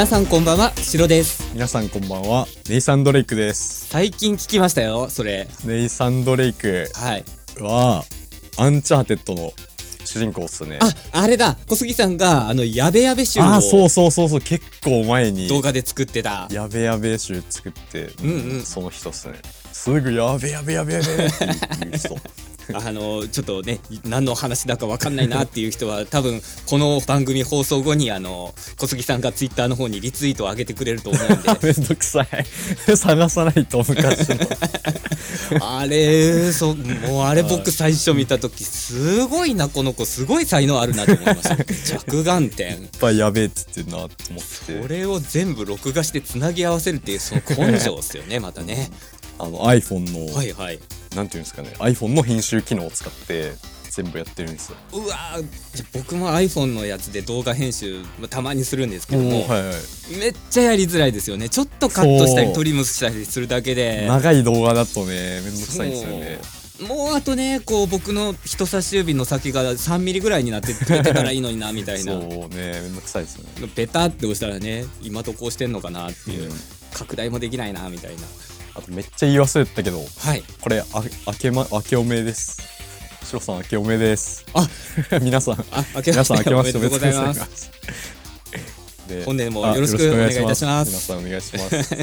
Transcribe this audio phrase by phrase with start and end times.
[0.00, 1.52] 皆さんこんばんはシロです。
[1.52, 3.86] 皆さんこんばんはネイサン・ドレイクです。
[3.88, 5.46] 最近聞きましたよそれ。
[5.66, 7.24] ネイサン・ドレイクはい。
[7.60, 8.02] は
[8.56, 9.52] アンチャーテッドの
[10.06, 10.78] 主人公っすね。
[11.12, 11.54] ああれだ。
[11.68, 14.40] 小杉さんがあのやべやべ集をあそうそうそうそう。
[14.40, 16.48] 結構前に動画で作ってた。
[16.50, 18.62] やべやべ集作って、うんうん。
[18.62, 19.34] その人っすね
[19.72, 21.46] すぐやべやべやべやべって
[21.80, 22.16] 言う人。
[22.74, 31.50] あのちょっとね何の話だか分かんないなっていう人は多分この番組放送後にあの小杉さんがツイッターの方にリツイートを上げてくれると思うんで。
[31.62, 32.26] めんどくさい。
[32.96, 34.36] 探さないと昔の。
[35.60, 41.56] あれそうもうあれ僕最初見た時すごいなこの子すごい才能あるなと思いました。
[41.56, 42.72] 着眼点。
[42.74, 44.08] いっぱいやべえっつってんなと思っ
[44.66, 44.80] て。
[44.80, 48.90] これを全部録画してつなぎ合わせるっていうその根性っすよねまたね
[49.40, 50.78] あの iPhone の、はいはい。
[51.14, 53.52] なんていうんですかね iPhone の編集機能を使って
[53.90, 54.76] 全部やってるんですよ。
[54.92, 60.16] うわーじゃ僕も iPhone のやつで動画編集まあたまにするんですけども、はいはい。
[60.18, 61.48] めっちゃやりづらいですよね。
[61.48, 64.06] ちょっとカットしたりトリムしたりするだけで。
[64.06, 66.38] 長い動画だとねめんどくさいんですよね。
[66.86, 72.12] もうあとねこう僕の人差し指の先が3ミリぐらいになってくれてたらいいのになみたいな。
[72.12, 72.22] そう
[72.54, 73.68] ねめんどくさいですよね。
[73.74, 76.52] ペタって押したらね今とこうしてんのかなっていう、うん。
[76.92, 78.22] 拡大もできないなみたいな
[78.74, 80.42] あとめっちゃ言い忘れてたけどはい。
[80.60, 80.84] これあ
[81.26, 82.62] 明けま明けおめです。
[83.24, 84.44] シロさん明けおめです。
[84.54, 84.68] あ
[85.20, 87.70] 皆さんあ明け皆さん明けましておめでとうございます。
[89.26, 90.90] 本年もあよろしくお願いいたします。
[90.90, 91.96] 皆さんお願いします。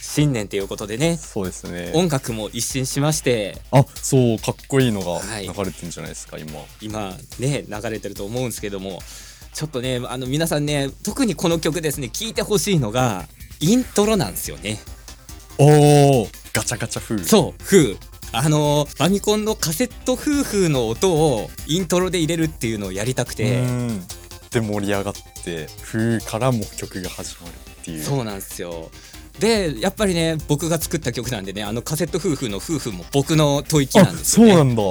[0.02, 1.16] 新年ということでね。
[1.16, 1.92] そうですね。
[1.94, 3.56] 音楽も一新しまして。
[3.70, 5.44] あそうかっこいいのがはい。
[5.44, 6.64] 流れてるんじゃないですか、今。
[6.80, 9.00] 今ね流れてると思うんですけども。
[9.52, 13.26] ちょっとねあの皆さんね特にこの曲ですね聴いてほしいのが
[13.60, 14.78] イントロなんですよね
[15.60, 17.22] おおガチャガチャ風。
[17.22, 17.96] そう風。
[18.32, 23.60] あのファミコンのカセット夫婦の音をイントロで入れるっていうのをやりたくて。
[23.60, 24.02] うん。
[24.50, 25.14] で盛り上がっ
[25.44, 28.02] て風からも曲が始まるっていう。
[28.02, 28.90] そうなんですよ。
[29.38, 34.52] でやっぱりね僕が作った曲なんでねあのカセット夫婦の夫婦も僕の吐息なんあですよね。
[34.54, 34.82] そうなんだ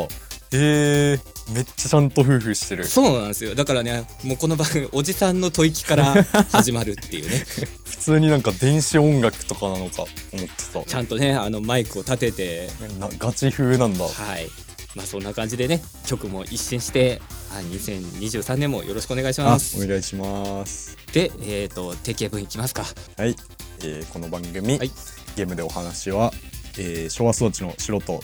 [0.51, 2.85] えー、めっちゃちゃんと夫婦してる。
[2.85, 3.53] そうなんですよ。
[3.55, 7.45] だからねもうこの番組おじさんの吐息から 始まるっていうね。
[7.85, 12.69] 普通になんか電子音楽とかなのか思ってちゃんとねあのマイクを立てて。
[12.79, 14.05] たなガチ風なんだ。
[14.05, 14.09] は
[14.39, 14.49] い。
[14.95, 17.21] まあそんな感じでね曲も一新して
[17.51, 19.83] あ2023年もよろしくお願いしあます。
[19.83, 20.97] お願いします。
[21.13, 22.85] でえっ、と定型文いきますか。
[23.17, 23.35] はい、
[23.83, 24.91] えーこの番組、はい。
[25.35, 26.33] ゲームでお話は、
[26.77, 28.19] えー昭和育ちの素人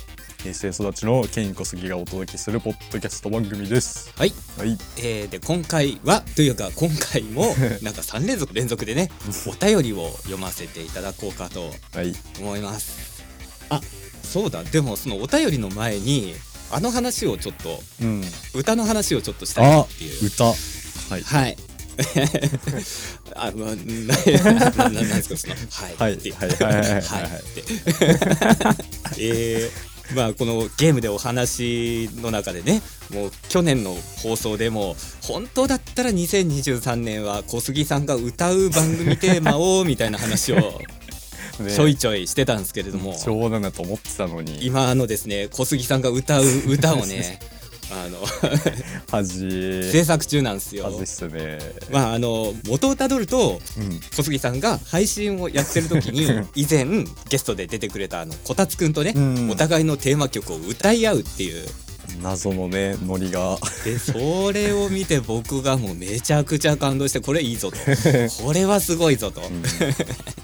[0.46, 4.14] 平成育ちのケイン小杉がお届けするポッドキャスト番組です。
[4.16, 4.34] はい。
[4.60, 4.78] はい。
[4.98, 9.10] えーで今回はというか今回も なんか3連続連続でね
[9.48, 12.16] お便りを読ませていただこうかとはい。
[12.40, 13.24] 思います。
[13.70, 13.82] あ。
[14.24, 14.64] そうだ。
[14.64, 16.36] でもそのお便りの前に
[16.70, 18.24] あの話をちょっとうん。
[18.54, 20.26] 歌の話をちょっとしたいっていう。
[20.28, 20.44] 歌。
[20.46, 20.54] は
[21.18, 21.22] い。
[21.24, 21.58] はい。
[23.36, 25.96] あ、まあ、な、な、なんですか、その、はい。
[25.98, 26.14] はい。
[26.14, 26.50] ってはい。
[26.50, 26.60] はい。
[26.60, 26.82] はい。
[26.82, 27.02] はい。
[27.02, 27.02] はい。
[27.02, 27.64] って。
[29.18, 40.82] えー、まあ、このゲームでお話の中でね、もう去年の放送でも、本当だったら2023年は小杉さんが歌う番組テーマを、みたいな話を
[41.60, 41.74] ね。
[41.74, 44.66] ちょいちょいしてたんですけれども、冗談だと思ってたのに。
[44.66, 47.40] 今あのですね、小杉さんが歌う歌をね、
[47.91, 48.19] あの、
[49.12, 49.91] 恥。
[49.91, 50.85] 制作中なんですよ。
[50.85, 51.59] 恥っすね。
[51.91, 54.00] まあ、あの、元をたどると、うん。
[54.16, 56.85] 小杉さんが配信をやってる時に 以前
[57.29, 59.50] ゲストで出てくれたあのこたつくんとね、うん。
[59.50, 61.66] お互いのテーマ曲を歌い合うっていう。
[62.22, 63.57] 謎のねノリが。
[63.84, 67.78] でそれを見て僕がもうめちゃくちゃ感動してこれいいぞと。
[68.44, 69.41] これはすごいぞと、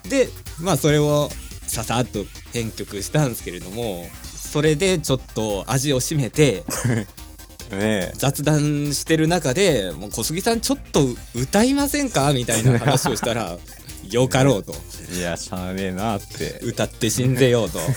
[0.09, 0.29] で
[0.59, 1.31] まあそれを
[1.67, 6.63] ささっと編曲したんですけれどもそれでちょっと味を占めて
[7.75, 8.11] ね。
[8.15, 11.05] 雑談してる中でもう小杉さんちょっと
[11.35, 12.31] 歌いませんか？
[12.33, 13.57] みたいな話をしたら
[14.09, 14.73] よかろうと。
[15.15, 16.59] いやしゃあねえなって。
[16.63, 17.79] 歌って死んでようと。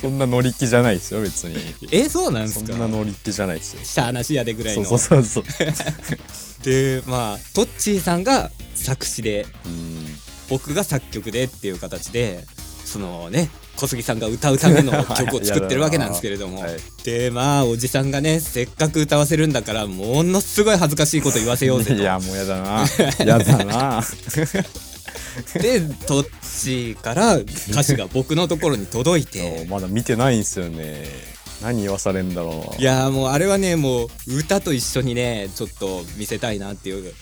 [0.00, 1.56] そんな乗り気じゃないですよ別に。
[1.92, 3.80] えそうなんすそんかな乗り気じゃないですよ。
[3.84, 5.44] しゃーなしやでぐらいそうのそうそうそう。
[6.64, 10.06] でまあトッチーさんが作詞でうん。
[10.50, 12.44] 僕が作曲でっていう形で
[12.84, 16.76] そのね小杉さんが歌うための曲を作ってるわけなんですけれども、 はい。
[17.04, 22.86] でまあおじさんがねせっかく歌わせるんだからものすごい恥ずかしいこと言わせようぜ いやもうやだな。
[23.24, 24.02] やだな。
[25.52, 26.26] とでトッ
[26.62, 29.66] チーから歌詞が僕のところに届いて。
[29.68, 31.04] まだ見てないんすよね。
[31.62, 32.80] 何言わされんだろう。
[32.80, 37.12] いやーもうあれはねもう歌と一緒にねちょっと見せたいなっていう。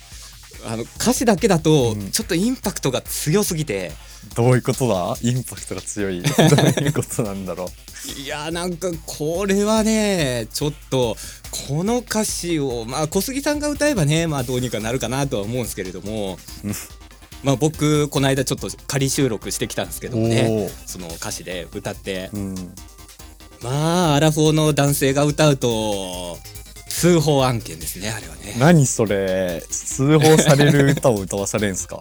[0.64, 2.10] あの歌詞だけだとうん。
[2.10, 3.92] ちょっとインパクトが強すぎて、
[4.34, 5.14] どういうことだ？
[5.22, 6.22] インパクトが強い。
[6.22, 8.20] どういうことなんだろう？
[8.20, 11.16] いやなんかこれはねちょっと
[11.68, 16.38] この歌詞をまあ小杉さんが歌えばねまあどうにかなるかなとは思うんですけれども
[17.44, 22.54] まあ僕この間ちょっと仮収録してきたんですけどもねその歌詞で歌って、うん、
[23.62, 26.38] まあアラフォーの男性が歌うと
[27.00, 28.54] 通報案件ですねあれはね。
[28.58, 32.00] 何それ通報される歌を歌わされんすか？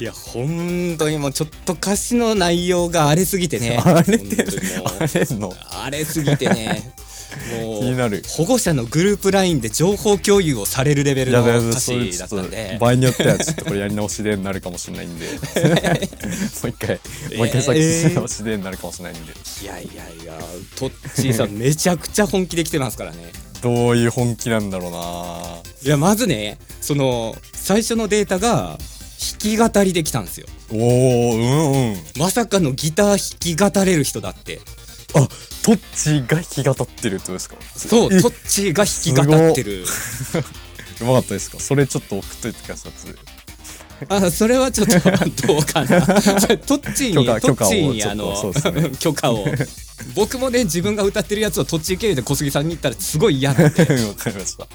[0.00, 3.80] いや本当にもうちょっと歌詞の内容が荒れすぎてね。
[3.82, 4.44] 荒れて
[4.84, 5.52] 荒れんの？
[5.82, 6.92] 荒れすぎてね。
[7.50, 8.22] もう気になる。
[8.28, 12.78] 保護者のグループ LINE で情報共有をされるレベルの歌詞だったんで。
[12.80, 15.26] 場合によってはちょっとこれやり直しでになるかもしれないんで。
[15.32, 15.38] も
[16.64, 17.00] う一回
[17.36, 19.32] もう一回さっきし直しでになるかもしれないんで、
[19.62, 20.38] いやいやいや
[20.76, 20.92] トッ
[21.22, 23.32] チーさんめちゃくちゃ本気で来てますからね
[23.64, 24.98] どういう本気なんだろうな。
[25.82, 30.46] いやまずねその最初のデータが弾き語りできたんですよ。
[30.70, 31.96] おおうんうん。
[32.18, 34.60] まさかのギター弾き語れる人だって。
[35.14, 35.26] あ
[35.64, 37.56] トッチが弾き語ってるってことですか？
[37.74, 39.84] そうトッチが弾き語ってる。
[41.00, 41.58] うまかったですか？
[41.58, 42.92] それちょっと送っといてください
[44.08, 44.92] あそれはちょっと
[45.46, 46.00] どうかな。
[46.00, 48.52] トッチにトッチにあの
[48.98, 49.46] 許可を。
[50.14, 53.82] 僕もね自分が歌ってるやつをトッチ経由で小杉さんに言ったらすごい嫌なんで。
[54.06, 54.66] わかりました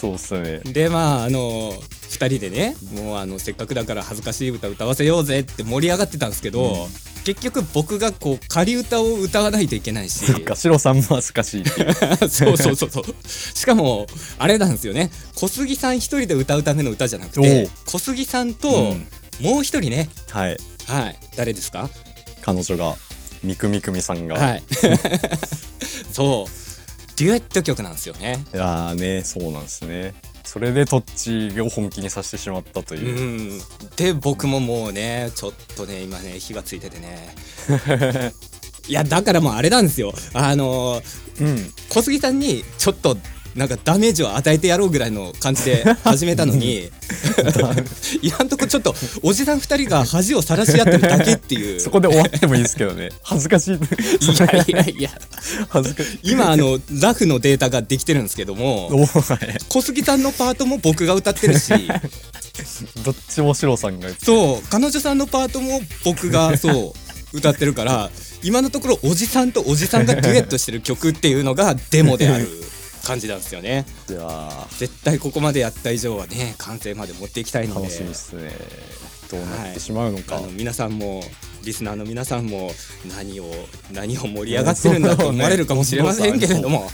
[0.00, 0.60] そうっすね。
[0.60, 6.88] でまああの2人でねもうあのせっかくだから恥ずかしい歌歌わせようぜって盛り上がってたんですけど、うん、
[7.24, 10.24] 結局僕がこう仮歌を歌わないといけないし。
[10.26, 11.64] そっかシロさんも恥ずかしい
[12.30, 13.04] そうそうそうそう。
[13.28, 14.06] しかも
[14.38, 15.10] あれなんですよね。
[15.34, 18.94] 小杉さん一人で歌うための歌じゃなくて小杉さんと
[19.40, 20.56] もう一人ね、うん、はい。
[20.86, 21.18] はい。
[21.36, 21.90] 誰ですか？
[22.40, 22.96] 彼女が
[23.42, 24.36] みくみくみさんが。
[24.36, 24.62] はい。
[26.12, 26.57] そう
[27.18, 28.44] デュエット曲なんですよね。
[28.54, 30.14] いやねそうなんですね。
[30.44, 33.56] それでトッチを本気にさせてしまったという。
[33.56, 33.60] う
[33.96, 37.34] で僕ももうねちょっとね今ね火がついててね。
[38.88, 40.14] いやだからもうあれなんですよ。
[40.32, 43.16] あのー、うん、小杉さんにちょっと
[43.58, 46.90] なんかダメージを与えてやろうぐらいの感じで始めたのに
[48.22, 51.80] 今んとこちょっとおじさん2人が恥をさらし合ってるだけっていう。
[51.80, 53.10] そこで終わってもいいですけどね。
[53.22, 53.74] 恥ずかしい。
[53.74, 53.78] い
[54.38, 55.10] やいやいや。
[55.68, 56.18] 恥ずかしい。
[56.22, 58.90] 今あのラフのデータができてるんですけども
[59.68, 61.72] 小杉さんのパートも僕が歌ってるし。
[63.04, 64.08] どっちもシロさんが。
[64.22, 64.68] そう。
[64.70, 68.10] 彼女さんのパートも僕がそう歌ってるから
[68.42, 72.48] 今のところおじさんとおじさんがデュエットしてる曲っていうのがデモである
[73.04, 73.86] 感じなんですよね。
[74.08, 77.80] いや絶対ここまでやった以上はね完成まで持っていきたいので。
[77.82, 78.52] 楽しみですね。
[79.30, 81.22] どうなってしまうのか、はい、あの皆さんも
[81.64, 82.70] リスナーの皆さんも
[83.14, 83.44] 何を
[83.92, 86.88] 何を盛り上がってるんだと思われるかもしれませんけれども、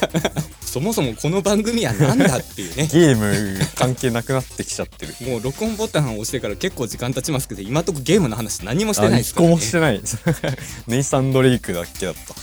[0.64, 2.88] そもそもこの番組は何だっていうね。
[2.90, 5.14] ゲーム関係なくなってきちゃってる。
[5.28, 9.54] もう録音ボタンを押してから結構時間経ちますけど今とこゲームの話何もしてないですからね。
[9.54, 10.00] 一個もしてない。
[10.86, 12.34] ネイサンドレイクだけだった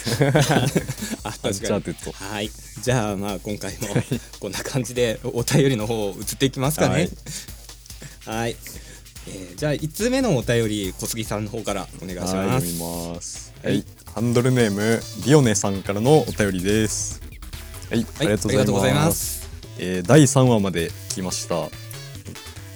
[1.24, 2.12] あ確かに。
[2.12, 2.50] はい。
[2.82, 3.88] じゃあまあ今回も
[4.38, 7.08] こんな感じでお便りの方移っていきますかね。
[8.24, 8.56] はい。
[9.28, 12.78] えー、じゃあ5つ目のお便り小杉さんの方からお願いします。
[12.78, 13.52] ます。
[13.62, 17.20] はい、ハンドルネームディオネさんからのお便りです。
[17.90, 19.48] はい、ありがとうございます。
[19.78, 21.68] えー、第3話まで来ました。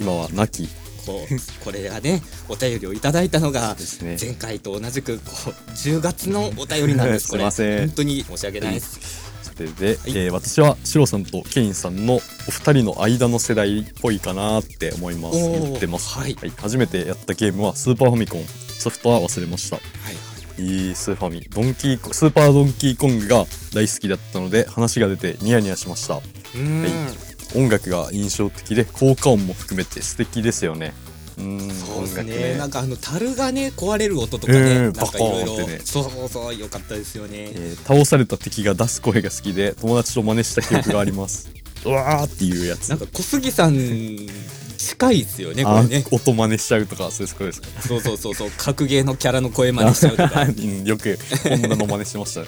[0.01, 0.69] 今は亡き
[1.05, 1.65] こう。
[1.65, 3.77] これがねお便りをいただいたのが
[4.21, 7.45] 前回と同じくこう10月のお便りなんですこれ。
[7.45, 9.35] 本当に申し訳ないです。
[9.55, 12.21] それで、はい、えー、私はシロさんとケインさんのお
[12.51, 15.39] 二人の間の世代っぽいかなって思います。
[15.39, 18.45] 言ってます、はい、はい、初めてやったゲームはスーパーファミコン。
[18.79, 19.83] ソフトは忘れました、は
[20.59, 20.95] い、いい。
[20.95, 21.41] スーファミ。
[21.49, 26.15] ドンキースーパードンキーコングが大好きだったので話が出てニヤニヤしました。
[26.15, 30.95] はい音楽が印象的で効果音も含めて素敵ですよね。
[31.37, 32.37] うんそうですね。
[32.53, 32.57] ね。
[32.59, 41.51] なんかあの樽がね壊れる音とかね、えー、なんかいろいろ、ね、そうそうそうよかったですよね、えー、倒された敵が出す声が好きで友達と真似した記憶があります。
[41.85, 42.89] うわーっていうやつ。
[42.89, 43.77] なんか小杉さん
[44.79, 46.05] 近いですよねこれね。
[46.11, 47.69] 音真似しちゃうとかそういうことですか？
[47.83, 50.45] そうそうそうそう格ゲーのキャラの声真似しちゃうとか。
[50.85, 52.43] よくこんなの真似しました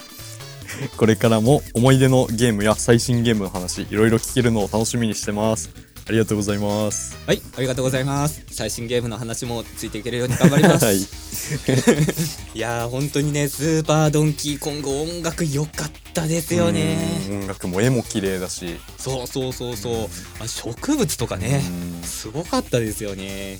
[0.96, 5.70] これからも思い出のゲームや最新ゲームの話いろいろ聞けるのを楽しみにしてます。
[6.08, 7.18] ありがとうございます。
[7.26, 8.42] はいありがとうございます。
[8.50, 10.98] 最新ゲームの話もついていけるように頑張ります、はい、
[12.54, 16.96] いやー本当にねスーパードンキーコング音楽良かったですよね。
[17.28, 18.76] 音楽も絵も綺麗だし。
[18.98, 20.08] そうそうそうそう。
[20.38, 21.62] あ植物とかね
[22.04, 23.58] すごかったですよね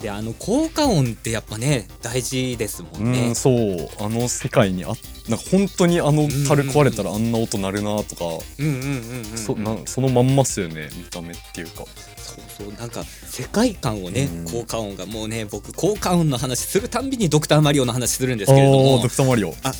[0.00, 3.28] であの効果音ってやっぱね大事ですもんね。
[3.28, 3.88] うんそう。
[3.98, 4.88] あの世界にあ
[5.28, 8.24] なんか本当にあの樽壊れたらあんな音鳴るなとか、
[8.58, 11.84] うんうんうんうん、うん、そなそのまんまっすよね見た目っていうか。
[12.16, 12.72] そうそう。
[12.74, 14.44] なんか世界観をね、うん。
[14.44, 19.02] 効果音がもうね僕効果音の話するたんびにドクターマリオの話するんですけれども。
[19.02, 19.54] ドクターマリオ。
[19.64, 19.72] あ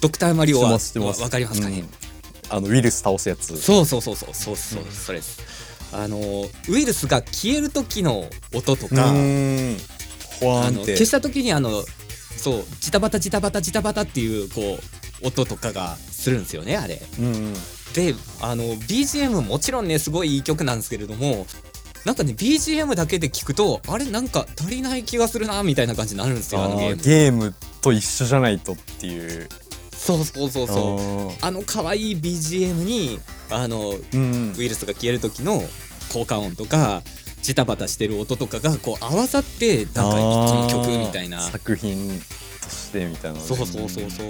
[0.00, 1.20] ドクターマリオは知ってます知ってます。
[1.20, 1.88] わわかりますかね、うん。
[2.56, 3.56] あのウイルス倒すやつ。
[3.56, 4.28] そうそうそうそう。
[4.32, 4.90] そうそう、うん。
[4.92, 5.40] それです
[5.94, 6.18] あの
[6.68, 11.70] ウイルスが消える時の音とうか、あの消した時にあの
[12.36, 14.78] そうジタバタジタバタジタバタっていうこ
[15.22, 17.00] う音とかがするんですよねあれ。
[17.18, 17.54] うんうん。
[17.94, 21.46] であの BGM もちろんねすごいいい曲なんですけれども
[22.04, 27.02] なんかね BGM だけで聞くとあれなんか足りない気がするなみたいな感じになるんですよあのゲーム。
[27.02, 29.48] ゲームと一緒じゃないとっていう
[30.04, 31.28] そうそうそうそう。
[31.28, 33.18] うあの可愛い BGM に
[33.50, 34.54] あのうん。
[34.56, 35.62] ウイルスが消える時の
[36.12, 37.02] 効果音とか
[37.42, 41.40] ジタバタしてる音とかがこう合わさってなんか一曲みたいな。
[41.40, 42.20] 作品
[42.62, 44.28] としてみたいなそうそうそうそう。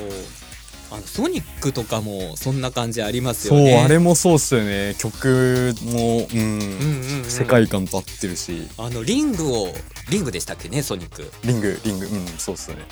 [0.93, 4.95] あのソニックとかもそんな感じありますそうよねあれもそうっすよね。
[4.99, 8.69] 曲もうん、うんうんうん世界観と合ってるし。
[8.79, 9.75] あのリングを
[10.11, 11.29] リングでしたっけねソニック。
[11.45, 12.07] リングリング。
[12.07, 12.85] うんそうっすよね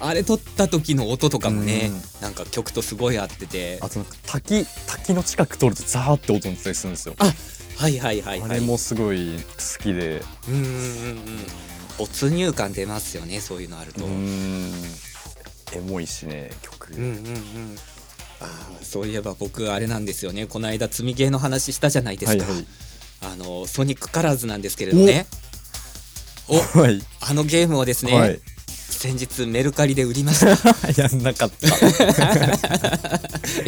[0.00, 2.22] あれ撮った時の音とかもねうん。
[2.22, 3.78] なんか曲とすごい合ってて。
[3.80, 7.14] あと滝滝の近く通るとザーって音鳴ったりするんですよ。
[7.18, 7.32] あ
[7.76, 8.50] はいはいはいはい。
[8.50, 10.22] あれもすごい好きで。
[10.48, 10.74] うんうんうんう
[11.14, 11.46] ん。
[11.98, 14.04] 没入感出ますよねそういうのあると。
[14.04, 14.70] ううん。
[14.70, 14.72] ん
[15.72, 17.76] エモいしね曲、うんうん
[18.40, 20.46] あーそういえば僕あれなんですよね。
[20.46, 22.66] この間積みゲーの話したじゃないですか、はいはい。
[23.22, 25.26] あのソニックカラーズなんですけれどね。
[26.48, 27.02] おはい。
[27.20, 28.40] あのゲームをですね、はい
[28.88, 30.48] 先日メルカリで売りました。
[30.96, 31.66] やんなかった。
[31.68, 31.70] い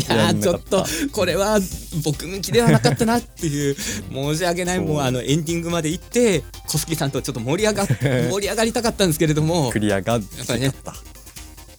[0.09, 1.61] やちょっとこれは
[2.05, 3.77] 僕向きではなかったなっていう
[4.13, 4.81] 申し訳ない。
[4.81, 7.87] もうあのエンディングまで行って小杉さんとちょっと盛り上が
[8.31, 10.73] 盛り上がりたかったんですけれどもクリアがやっぱりね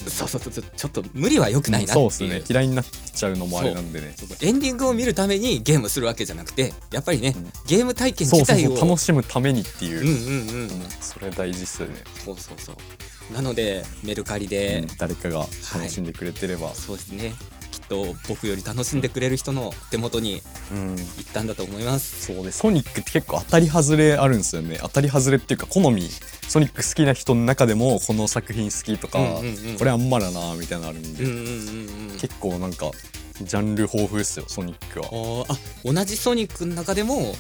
[0.07, 2.29] そうそうそうちょっと無理は良くないなそうっていう。
[2.31, 2.45] っすね。
[2.49, 4.15] 嫌いになっちゃうのもあれなんでね。
[4.41, 7.51] エンディングを見るためにゲームするわけじゃなくてやっぱりね、うん。
[7.67, 10.69] ゲーム体験自体を楽しむためにっていう、うんうんうん、うん。
[11.01, 12.75] それ大事っすよね、そうそうそう
[13.33, 15.39] なのでメルカリで、うん誰かが
[15.73, 17.33] 楽しんでくれてれば、そうですね。
[17.71, 20.95] きっと僕より楽しんでくれる人の手元にうん。
[20.95, 22.25] 行ったんだと思います。
[22.33, 24.77] そうでソニックって結構当たり外れあるんですよね。
[24.81, 26.09] 当たり外れっていうか好み。
[26.47, 29.77] ソニック好きな人の中でもこの作品好きとか、うんうんうん。
[29.77, 32.91] これあんまだなみたいなのあるんで、うんうんうんうん結構なんか
[33.41, 35.45] ジャンル豊富ですよソニックは。
[35.47, 37.33] あ同じソニックの中でも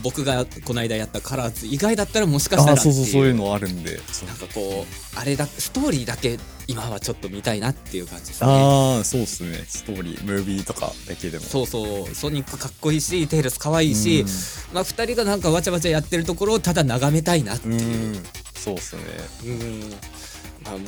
[0.00, 4.00] 僕がこの間やったカラーズ以外だったらもしかしたらあそうそうそういうののあるんで。
[4.26, 8.50] なんかこうあれだストーリーだけ今はちょっと見たいなっていう感じですね。
[8.50, 9.64] ああそうっすね。
[9.68, 11.44] ストーリームービーとかだけでも。
[11.44, 12.14] そうそう。
[12.14, 14.74] ソニックかっこいいしテイルス可愛いし、うん。
[14.74, 18.18] まあ、2人がなんかわちゃわちゃやってるところをただ眺めたいなってういう。
[18.18, 18.22] ん。
[18.54, 19.02] そうっすね。
[19.44, 19.90] うん。
[20.64, 20.84] まあ、も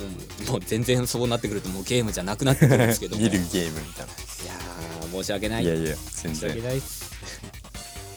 [0.48, 3.22] うもう全然そうなってくるともうゲームじゃなくなってくるんですけども。
[3.22, 5.64] 見るゲームみたいいやー申し訳なない。
[5.64, 6.82] いやいや全申し訳然ない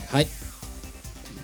[0.10, 0.28] はい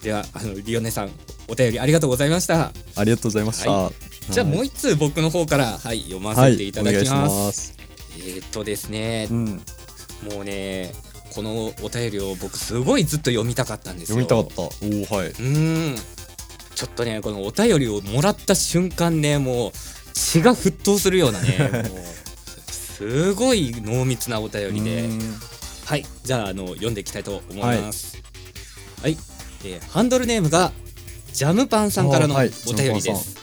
[0.03, 1.11] ではあのリオネさん
[1.47, 2.71] お便りありがとうございました。
[2.95, 3.91] ありがとうございました、は
[4.29, 7.77] じゃあもう一通僕の方からはい読ませていただきます,、はい、ます。
[8.17, 9.27] えーっとですね。
[9.31, 9.45] うん。
[10.33, 10.91] もうね
[11.33, 14.21] このお便りを僕すごいずっと読みたかったんですよ。
[14.21, 14.85] 読みたかった。
[14.85, 15.29] おおはい。
[15.29, 15.95] うーん。
[16.75, 19.71] ちょっとねこのお便りをもらった瞬間ねもう
[20.13, 21.91] 血が沸騰するようなね
[22.67, 25.03] すごい濃密なお便りで。
[25.03, 25.39] うん。
[25.85, 26.05] はい。
[26.23, 28.23] じゃああの読んでいきたいと思います。
[29.03, 29.17] はい、
[29.65, 30.71] えーハンドルネームが
[31.33, 33.37] ジャムパンさんからのお便りです。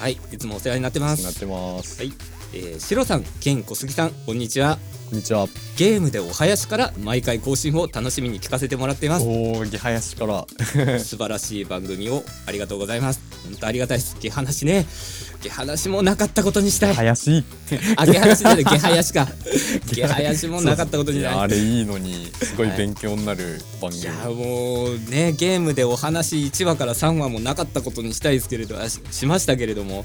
[0.00, 1.22] はいいつもお世話になってます。
[1.22, 2.12] なってます、はい
[2.52, 4.78] えー、シロさん、ケン小杉さん、こんにちは。
[5.14, 9.24] こんにちはゲームでお囃子から毎回更新を楽しみに聞かせてもらっています。
[9.24, 10.44] おおゲハヤシから
[10.98, 13.20] 素晴らしい番組をありがとうございます。
[13.44, 14.16] 本当ありがたいです。
[14.20, 14.86] ゲハナシね。
[15.40, 16.94] ゲハナシもなかったことにしたい。
[16.94, 17.44] 林
[17.96, 19.28] あ、ゲハナシじゃない、ゲハヤシか。
[19.92, 21.40] ゲハヤシもなかったことにいやない。
[21.40, 30.04] あれいいのにすごい勉強になる番組、いやもうねゲームでお話1話から3話もなかったことにしたいですけれどあししましたけれども、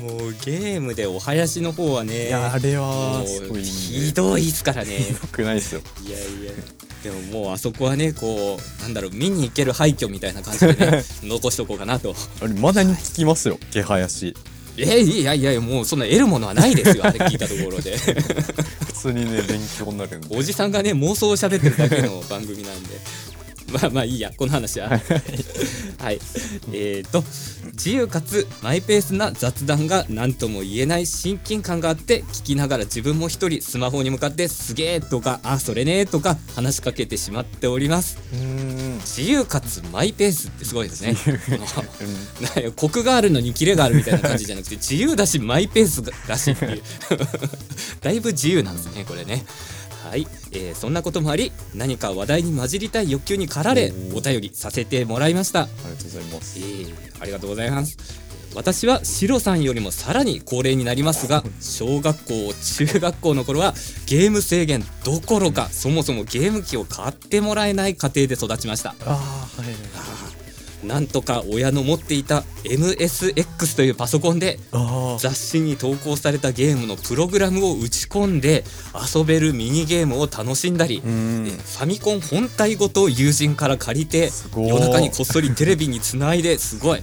[0.00, 4.96] うんもうゲームでお囃子の方はねいやあれもはすごいひどいっすからね。
[4.96, 5.80] ひどくないですよ。
[6.06, 6.52] いやいや。
[7.02, 12.14] でももうあそこはねこうなんだろう見に行ける廃墟みたいな感じでね 残しとこうかなと。
[12.42, 14.34] あれまだに聞きますよゲハヤシ
[14.76, 17.96] えいやいやいやもうそんな得るものはないですよあれ聞いたところで。
[18.86, 20.36] 普通にね勉強になるんで。
[20.36, 23.00] おじさんがね妄想を喋ってるだけの番組なんで
[23.72, 24.88] まあまあいいやこの話は。
[24.88, 25.00] はい。
[26.72, 27.24] えーと
[27.80, 38.18] 自由かつマイペースな雑談が何とも言えない親近感があって聞きながら自分も一人スマホに向かって「すげえ」とか「あそれね」とか話しかけてしまっております。
[39.00, 41.16] 自由かつマイペースってすごいですね。
[42.76, 46.82] コクがあるのにキレがあるみたいな感じじゃなくて自由だしマイペースだしっていう。
[48.02, 49.44] だいぶ自由なんですねこれね
[50.08, 55.62] はい、えー、そんなこともあり何か話題に混じりたい欲求に駆られお便りさせてもらいました。
[55.62, 58.30] ありがとうございます、えー、ありがとうございます。
[58.54, 63.74] 私はシロさんよりもさらに高齢になりますが 小学校中学校の頃は
[64.06, 68.94] ゲーム制限どころかそもそもゲーム機を買ってもらえない家庭で育ちました。
[69.06, 69.18] あ、は
[69.62, 70.29] い、
[70.84, 74.58] なんとか親の持っていた MSX というパソコンで
[75.18, 78.64] 雑誌に投稿されたゲームのプログラムを打ち込んで
[79.14, 87.00] 遊べるミニゲームを楽しんだりファミコン本体ごと友人から借りて夜中にこっそりテレビにつないですごい、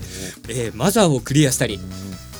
[0.48, 1.78] えー、マザーをクリアしたり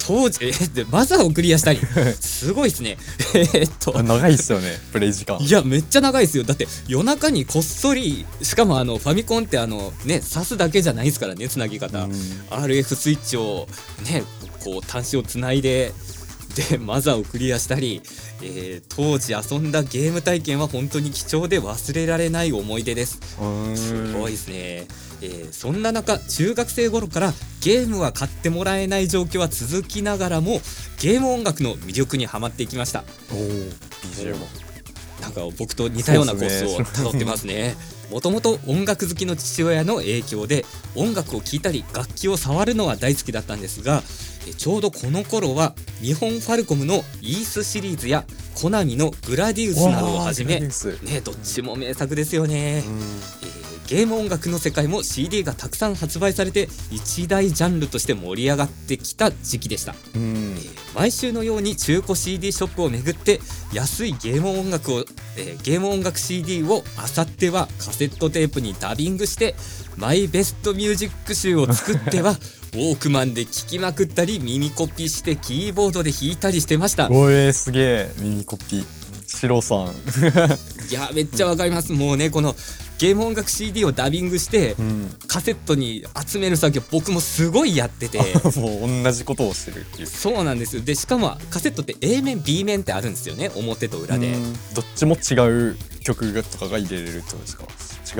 [0.08, 1.80] 当時えでマザーをクリアしたり
[2.18, 2.96] すごいですね。
[3.52, 4.02] えっと。
[4.02, 5.36] 長いっすよねプレイ時間。
[5.38, 6.44] いやめっちゃ長いですよ。
[6.44, 12.08] だって夜中にこっそりしかもあのファミコンってあのね刺すだけじゃないですからねつなぎ方。
[12.50, 13.68] RF スイッチを
[14.10, 14.24] ね
[14.64, 15.92] こう端子をつないで
[16.70, 18.00] でマザーをクリアしたり、
[18.42, 23.20] えー、当時遊んだゲーム体験は本当に貴重で忘れられない思い出です。
[23.74, 24.86] すごいですね
[25.22, 30.60] えー、そんな中中学生頃からゲームは買ってもらえない状況は続きながらも
[31.00, 33.04] ゲーム音楽の魅力にはまっていきました。
[33.30, 34.36] お BGM
[35.20, 37.74] なんか僕と似たようなコースをたどってますね。
[38.10, 44.02] もともと音楽好きの父親の影響で音楽を聴いたり楽器を触るのは大好きだったんですが
[44.56, 50.70] ちょうどこの頃は日本ファルコムのイースシリーズやコナミのグラディウスなどをはじめね
[51.22, 63.40] どっちも名作ですよね、えーゲーム音楽の世界も CD がたくさん発売されて一大ジャンルとして盛り上がってきた時期でした、えー、毎週のように中古 CD ショップを巡って
[63.72, 65.04] 安いゲーム音楽を、
[65.38, 66.84] えー、ゲーム音楽 CD を
[67.16, 69.54] 漁ってはカセットテープにダビングして
[69.96, 72.32] マイベストミュージック集を作っては
[72.74, 77.10] ウォークマンで聴きまくったり耳コピーしてキーボードで弾いたりしてました。
[77.10, 78.12] おえー、すげえ。
[78.18, 78.80] 耳コピ。
[78.80, 78.84] ー
[79.26, 79.86] シロさん。
[80.90, 81.92] いやめっちゃわかります。
[81.92, 82.54] もうねこの
[82.98, 88.18] ゲーム音楽 CD をダビングして、うん、カセットに集める作業僕もすごいやってて。
[88.58, 90.06] もう同じことをしてるっていう。
[90.06, 90.82] そうなんですよ。
[90.82, 93.50] でしかもカセットって A 面 B 面ってあるんですよね。
[93.54, 94.34] 表と裏で。
[94.74, 95.34] どっちも違
[95.70, 95.76] う
[96.14, 97.64] 曲とかが入れれるってことですか？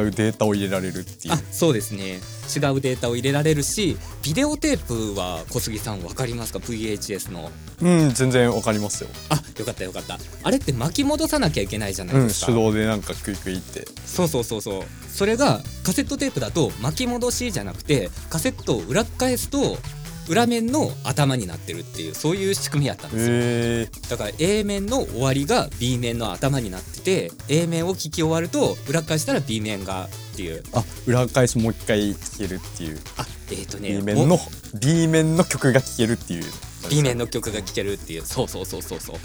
[0.03, 1.35] 違うデータを入れられるっていう。
[1.35, 2.21] あそうですね。
[2.55, 7.51] 違うデータを入れられるしビデオテープは小杉さん分かりますか？VHS の。
[7.81, 9.11] うん全然分かりますよ。
[9.31, 10.19] あよかったよかった。
[10.43, 13.87] あれって巻き戻さなきゃいけないじゃないですか、うん、手動でなんかクイクイって。
[14.05, 14.83] そうそうそうそう。
[15.09, 19.79] それがカセットテープだと巻き戻しじゃなくてカセットを裏返すと
[20.29, 24.01] 裏面の頭になってるっていうそういう仕組みやったんですよ。
[24.11, 30.63] だから A 面の終わりが B 面の頭になってて A 面を聞き終わると裏返したら B 面がっていう。
[30.75, 32.99] あ裏返しもう一回聴けるっていう。
[33.17, 34.39] あえっ、ー、とね B 面の
[34.81, 36.45] B 面の曲が聴けるっていう。
[36.91, 38.23] B 面の曲が聴けるっていう。
[38.23, 39.17] そうそうそうそうそう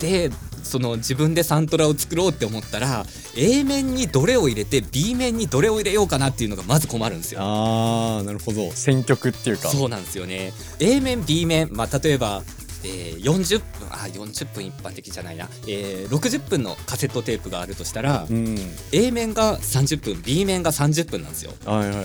[0.00, 0.30] で
[0.62, 3.04] その自分でサントラを作ろうって思ったら
[3.36, 7.40] A 面にどれを入れて B 面にどれを入れようかなっていうのがまず困るんですよ。
[7.42, 10.52] あーなるほど選曲っていうかそうなんですよね。
[10.80, 12.42] A 面 B 面まあ例えば
[12.82, 18.56] えー、40分あ40分一般的じゃないな、えー、60分のカセットテープがあるとしたら、うん、
[18.92, 21.52] A 面が30分 B 面が30分なんですよ。
[21.66, 22.04] はいはいはい、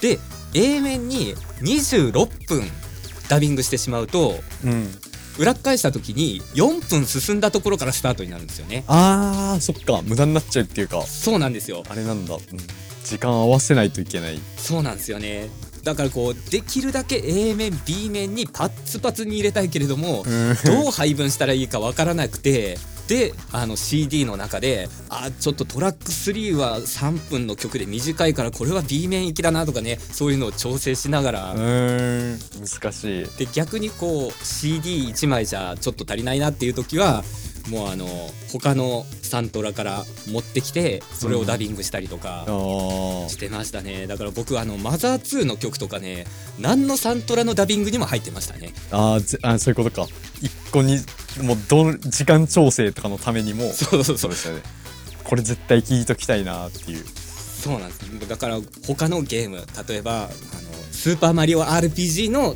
[0.00, 0.20] で
[0.54, 2.62] A 面に26分
[3.28, 4.88] ダビングしてしまうと、うん、
[5.38, 8.84] 裏返した時に4分進んだところからスタートになるんですよね。
[8.86, 10.00] あーそっか。
[10.02, 11.02] 無駄になっちゃうっていうか。
[11.02, 11.82] そうなんですよ。
[11.88, 12.40] あれなんだ、うん、
[13.04, 14.38] 時間合わせないといけない。
[14.56, 15.48] そうなんですよね。
[15.82, 20.24] だからこうできるだけ A 面 B 面にパッツパツに入れたいけれども
[20.64, 31.54] どう配分したらいいかわからなくてであの CD の中であちょっとトラック3は3分の曲で短いからこれは B 面行きだなとかねそういうのを調整しながら。
[31.54, 33.26] 難しい。
[33.38, 37.24] で逆にこう CD1 枚じゃちょっと足りないなっていう時は
[37.68, 38.06] もうあの
[38.52, 42.44] 他のサントラから持ってきてそれをダビングしたりとか
[43.28, 46.26] してましたね、うん、だから僕あのマザー2の曲とかね
[46.60, 48.72] 何のサントラのダビングにも入ってましたね。
[48.90, 50.08] ああそういうことか。
[50.40, 50.98] 一個に
[51.42, 54.30] もうど時間調整とかのためにもそうそうそう。
[54.30, 54.62] ですよね。
[55.24, 57.04] これ絶対聞いときたいなっていう。
[57.04, 58.28] そうなんです。
[58.28, 60.30] だから他のゲーム例えばあの
[60.92, 62.54] スーパーマリオ RPG の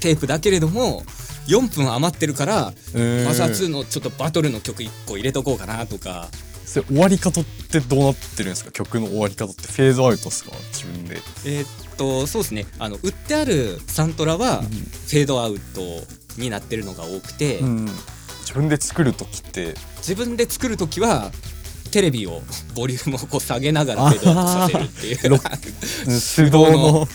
[0.00, 1.02] テープだけれども
[1.48, 6.28] 4分余ってるからマザー2のちょっとバトルの曲1個入れとこうかなとか。
[6.64, 8.70] それ終わり方ってどうなってるんですか？
[8.70, 10.52] 曲の終わり方ってフェードアウトですか？
[10.72, 11.20] 自分で。
[11.44, 12.66] えーっとそうですね。
[12.78, 15.82] あの売ってあるサントラはフェードアウト
[16.38, 17.84] になってるのが多くて、うん、
[18.40, 19.74] 自分で作る時って。
[19.98, 21.30] 自分で作る時は
[21.90, 22.40] テレビを
[22.74, 25.28] ボリュームをこう下げながらフェードアウトさせるっていう。
[25.28, 25.38] ロ
[26.36, 27.04] 手動の。
[27.04, 27.10] フ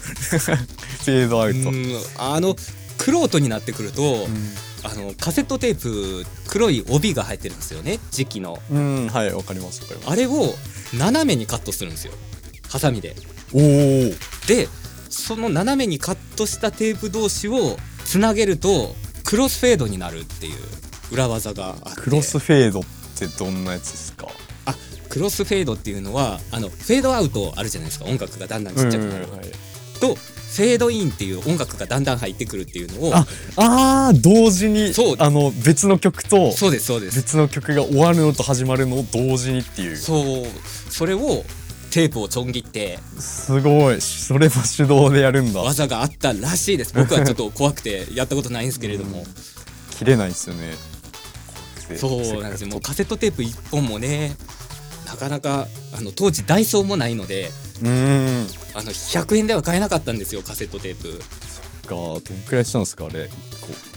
[1.11, 1.57] ェードアウト。
[1.69, 1.99] うん。
[2.17, 2.55] あの
[2.97, 4.27] クロートになってくると、
[4.83, 8.59] あのカセットテープ黒い帯が入ってるんですよね時期の。
[8.71, 10.11] うん、うんはいわかりますわかります。
[10.11, 10.53] あれを
[10.97, 12.13] 斜めにカットするんですよ
[12.69, 13.15] ハサミで。
[13.53, 13.61] おお
[14.47, 14.67] で
[15.09, 20.53] その斜めにカットしたテープ同士をつなげるとクロスフェードになるっていう
[21.11, 22.01] 裏技があって。
[22.01, 22.83] クロスフェードっ
[23.17, 24.27] てどんなやつですか？
[24.65, 24.75] あ
[25.09, 29.51] クロスフェードっていうのはあのフェードアウトあるじゃないですか音楽がだんだんちっちゃくなる、うんはい。
[29.99, 30.17] と
[30.55, 35.15] フェードインっていう音楽がだんだん入ってくるっていうのをああー同時にそう。
[35.19, 37.17] あの別の曲とそうですそうです。
[37.17, 39.97] 別の曲が終わるのと始まるのを同時にっていう。
[39.97, 40.45] そう。
[40.89, 41.43] それを
[41.91, 44.01] テープをちょん切ってすごい。
[44.01, 45.59] それも手動でやるんだ。
[45.61, 46.93] 技があったらしいです。
[46.95, 49.25] 僕はちょっと怖くて やったことないんですけれども、
[49.97, 50.73] 切れないですよね。
[51.97, 52.67] そうなんですよ。
[52.67, 54.35] もうカセットテープ1本もね
[55.05, 57.49] なかなかあの当時ダイソーもないので
[57.81, 57.89] うー
[58.43, 58.47] ん
[58.77, 61.19] あの100円では買えなかったんですよカセットテープ。
[61.87, 63.29] がどんくらいしたんですかあれ？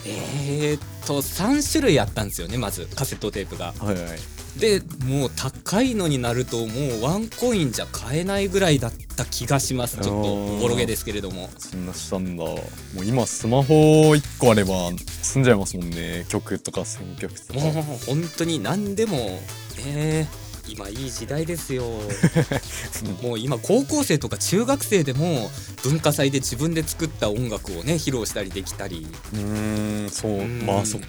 [0.07, 3.73] えー、っと3種類あったんですよねまずカセットテープが。
[3.73, 4.19] 1個はいはい。
[4.57, 9.97] でもう高いのになるともうワンコインじゃ買えないぐらいだった気がします。
[9.97, 11.49] ちょっとおぼろげですけれども。
[11.59, 12.43] そんなしたんだ。
[12.43, 12.55] も
[12.97, 13.73] う今スマホ
[14.13, 14.89] 1個あれば
[15.21, 17.59] 済んじゃいますもんね曲とか選曲とか。
[17.59, 17.73] もう
[18.07, 19.39] 本当に何でも
[19.85, 20.27] ね
[20.71, 21.83] 今いい時代ですよ。
[23.21, 25.51] もう今高校生とか中学生でも
[25.83, 29.05] 文化祭で自分で作った音楽をね披露したりできたり。
[29.33, 30.31] うーんそう。
[30.39, 30.65] うん。
[30.65, 31.07] まあそっか。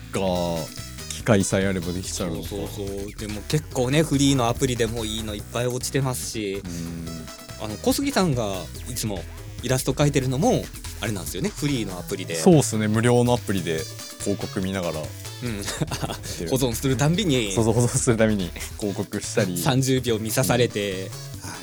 [1.11, 3.13] 機械さえあればできちゃうそうそうそう。
[3.17, 6.55] でも結構ねフリーのアプリでもいいのいっぱい落ちてますし。
[6.55, 7.27] うーん。
[7.63, 8.57] あの小杉さんが
[8.91, 9.23] いつも
[9.63, 10.65] イラスト描いてるのも
[11.01, 11.51] あれなんですよね。
[11.55, 12.35] フリーのアプリで。
[12.35, 12.89] そうっすね。
[12.89, 13.81] 無料のアプリで
[14.23, 15.03] 広告見ながら
[15.43, 15.57] うん、
[16.49, 17.53] 保存するたんびに。
[17.53, 19.55] 想像保存するために広告したり。
[19.55, 21.57] 30秒見さされて、は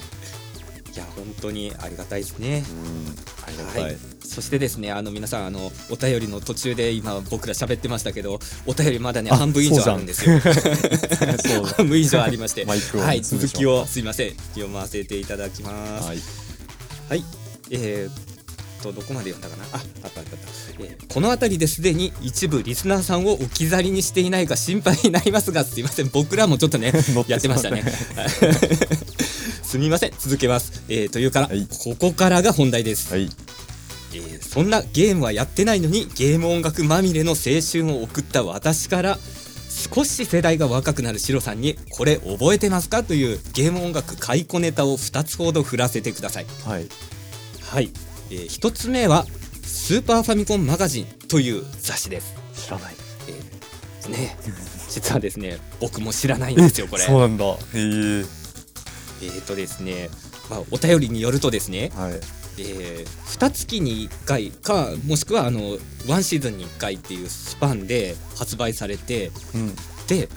[0.91, 2.63] い、いや本当にありがたいですね。
[2.69, 3.15] うん。
[3.48, 10.39] ありがたい、はい、そしてですねあの皆さんあのお便りの途中で今僕ら喋ってましたけどお便りまだねあ半分以上あるんですよ。
[10.41, 12.65] そう 半分以上ありまして。
[12.65, 12.76] は
[13.13, 13.22] い。
[13.22, 14.36] 続きをすいません。
[14.56, 16.08] 読ませていただきます。
[16.08, 16.17] はい。
[17.10, 17.24] はい、
[17.72, 18.28] えー、っ
[18.79, 19.63] とどこまで読んだかな？
[19.71, 20.31] ああったあったあった、
[20.79, 26.09] えーこの辺りですでに一部リスナーさんを置き去りにしていないか心配になりますがすいません。
[26.09, 26.93] 僕らもちょっとね
[27.27, 27.83] やってましたね。
[29.63, 30.11] すみません。
[30.17, 31.67] 続けます、えーというから、はい。
[31.79, 33.29] ここからが本題です、はい。
[34.13, 39.19] えーそんなゲームはやってないのにゲーム音楽まみれの青春を送った私から
[39.93, 43.03] 少し世代が若くなるシロさんにこれ覚えてますか？
[43.03, 46.45] というゲーム音楽解雇ネタを2つほど振らせてください。
[46.65, 46.87] はい。
[47.61, 47.91] はい、
[48.31, 49.25] えー、1つ目は
[49.63, 52.95] スーパーファミコンマガジンという雑誌です、知らない。
[53.27, 53.59] えー
[54.09, 54.35] ね
[54.89, 57.03] 実はですね僕も知らないんですよこれ。
[57.03, 57.45] そうなんだ。
[57.45, 58.25] へえ。
[59.21, 60.09] えーとですね
[60.49, 62.13] まあお便りによるとですねはい。
[62.61, 69.75] えー、2月に1回かもしくはあの1シーズンに1回っていうスパンで発売されてうん。
[70.07, 70.27] で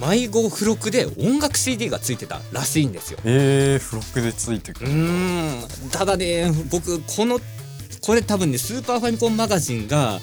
[0.00, 3.18] 迷子付録で音楽 CD がついてたらしいんですよ。
[3.24, 5.90] えー、付録でついてくうるーん。
[5.90, 7.38] ただね僕この
[8.00, 10.20] これ多分ねスーパーファミコンマガジンが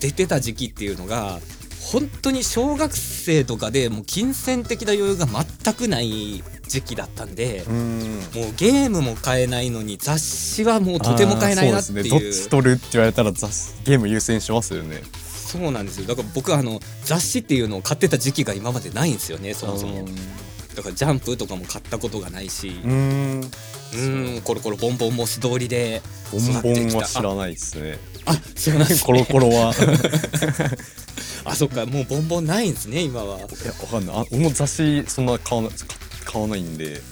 [0.00, 1.38] 出てた時期っていうのが
[1.80, 8.18] 本当に小学生とかでもう金銭的な余裕が全くない時期だったんでう、ん。
[8.34, 11.98] もうゲームも買えないのに雑誌はもうとても買えないなっていう。
[11.98, 12.08] あーそうですね。
[12.10, 15.02] どっち取るって言われたら雑誌ゲーム優先しますよね
[15.50, 16.06] そうなんですよ。
[16.06, 20.04] だから僕はあの雑誌っていうのを買ってた時期が今までないんですよねそもそも。
[20.76, 22.68] だからジャンプとかも買ったことがないし。
[22.84, 23.40] うーん。
[23.92, 27.98] うーんコロコロボンボンも素通りでボンボンは知あらないですね。
[28.24, 29.74] あそうなんです、 コロコロは。
[31.44, 33.38] あそっかもうボンボンないんですね今は。
[33.38, 34.16] いやわかんない。
[34.16, 35.72] あ俺も雑誌そんな買わない
[36.24, 37.02] 買わないんで。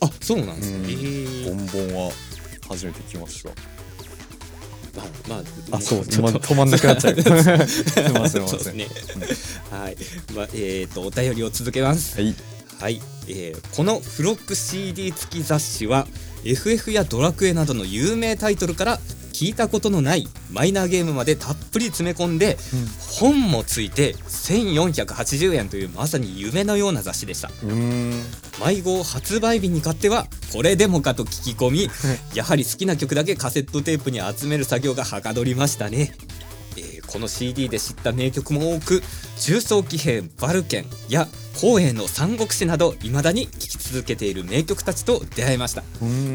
[0.00, 1.44] あそうなんですね。
[1.44, 2.12] ボンボンは
[2.68, 3.50] 初めて来ました
[4.96, 5.36] まあま
[5.72, 7.14] ああそう止まんなくなっちゃう。
[7.66, 8.88] すいませんね。
[9.70, 9.96] はい。
[10.34, 12.20] まあえっ、とお便りを続けます。
[12.20, 12.34] はい。
[12.80, 16.06] はい、えーこのフロック CD 付き雑誌は
[16.44, 18.98] FF やドラクエなどの有名タイトルから
[19.32, 22.58] 聞いたことのないマイナーゲームまでたっぷり詰め込んで、
[23.18, 27.50] 本もついて1480円というまさに夢のような雑誌でした。
[28.64, 31.88] 迷子を発売日に買ってはこれでもかと聞き込み
[32.34, 36.51] やはり好きな曲だけカセットテープに集める作業がはかどりましたね、えー
[37.12, 39.02] この CD で知った名曲も多く
[39.38, 45.82] 重装騎兵バルケンや光栄の三国志など未だに聴き続けている名曲たちと出会いました。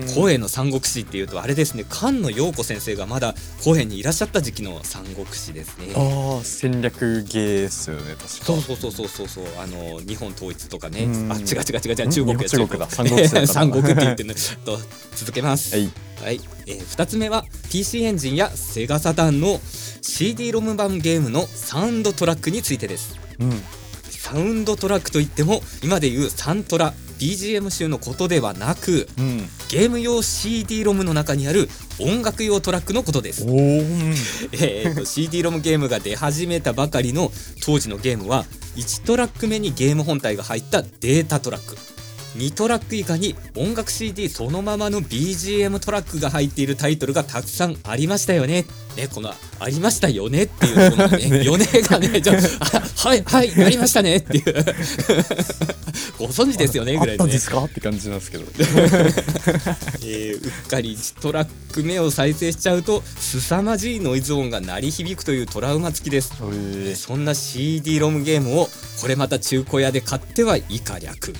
[0.07, 5.93] 光栄の三国志っていうとあれですね菅野陽子先生がまだ光栄にいらっしゃった時期の三国志ですね。
[5.95, 8.27] ああ戦略芸ですよね確か。
[8.27, 9.45] そうそうそうそうそうそう。
[9.59, 11.07] あの日本統一とかね。
[11.29, 12.87] あ違う違う違う違う中国や中国だ。
[12.89, 14.79] 三国 三国って言ってねと
[15.15, 15.75] 続けます。
[15.75, 15.89] はい、
[16.23, 16.39] はい。
[16.67, 19.59] えー、2つ目は PC エンジンやセガサターンの
[20.01, 23.17] CD ロム版ゲームのサウンドトラックについてです。
[23.39, 23.51] うん。
[24.09, 29.37] サウンドトラックといっても今でいうサントラ BGM 集のことではなくうん。
[29.69, 33.43] ゲーム用 CD ロムの中にある音楽用トラックのことです。
[33.47, 33.57] おお
[34.53, 37.31] えーと CD ロムゲームが出始めたばかりの
[37.63, 41.75] 当時のゲームは1トラック目にゲーム本体が入ったデータトラック
[42.37, 48.65] 2トラック以下に音楽 CD そのままの BGM トラックが入っているタイトルがたくさんありましたよね。
[48.95, 54.43] ね、この「ありましたよね」っていうこのねねよねがねちょあはいはいやりましたねっていう
[56.17, 57.63] ご存知ですよねぐらいのねですか？
[57.65, 58.45] って感じなんですけど
[60.03, 66.31] えーうっかり1トラック目を再生しちゃうと凄まじいノイズ音が鳴り響くというトラウマ付きです。
[66.95, 68.69] そんな CD ロムゲームを
[69.01, 71.33] これまた中古屋で買っては以下略。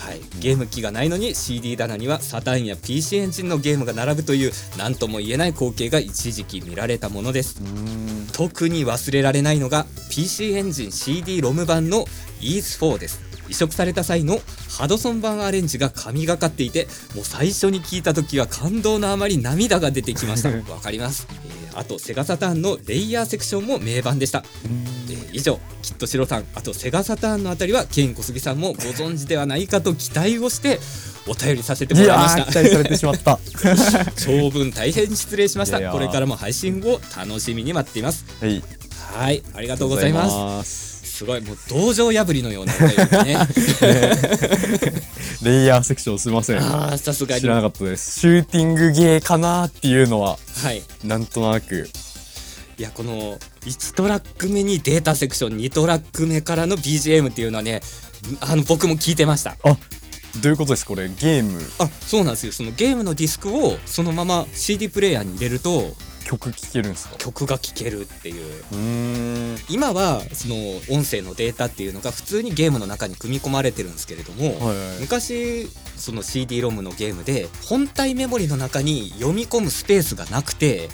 [0.00, 7.60] はい、ゲーム機がないのに CD 棚にはサターンや PC エンジンのゲームが並ぶという何とも言えない光景が一時期見られたものです。
[7.62, 8.26] うん。
[8.32, 12.06] 特に忘れられないのが PC エンジン CD ロム版の
[12.40, 13.20] EAS4 です。
[13.50, 16.86] 移植された際のハドソン版アレンジが神がかっていて
[17.16, 20.50] もう最初に聞いた時は感動のあまり涙が出てきました。
[20.72, 24.44] わかります、えーあとセガサターンのレイヤーセクションも名盤でした。
[24.64, 30.80] えー以上きっとシロさんあとセガサターンのあたりはケイン小杉さんもご存知ではないかと期待をして
[31.28, 32.42] お便りさせてもらいました。
[32.42, 33.38] ー期待されてしまった。
[34.18, 35.92] 長文大変失礼しました。
[35.92, 38.24] これからも配信を楽しみに待っています。
[38.40, 38.62] はい。
[39.12, 40.89] はいありがとうございます
[41.20, 41.40] すすごい。
[41.42, 43.36] もう道場破りのようなおね。
[45.42, 46.58] レイヤーセクションすみません。
[46.58, 47.40] あーさすがに。
[47.42, 48.20] 知らなかったです。
[48.20, 50.82] シューティングゲーかなっていうのははい。
[51.04, 51.88] なんとなく。
[52.78, 57.82] いやこの1トラック目にデータセクション2トラック目からの BGM っていうのはね
[58.40, 59.58] あの僕も聞いてました。
[59.64, 59.76] あ
[60.40, 60.86] どういうことです？
[60.86, 61.60] これゲーム。
[61.78, 62.52] あそうなんですよ。
[62.52, 67.16] そのゲームのディスクをそのまま CD プレイヤーに入れると曲聴けるんですか？
[67.18, 69.58] 曲が聴けるっていう。
[69.68, 70.54] 今はその
[70.90, 80.88] 音声のデータっていうのが普通にゲームの中に組み込まれてるんですけれども、はいはい昔その CD ロムのゲームで本体メモリの中に読み込むスペースがなくて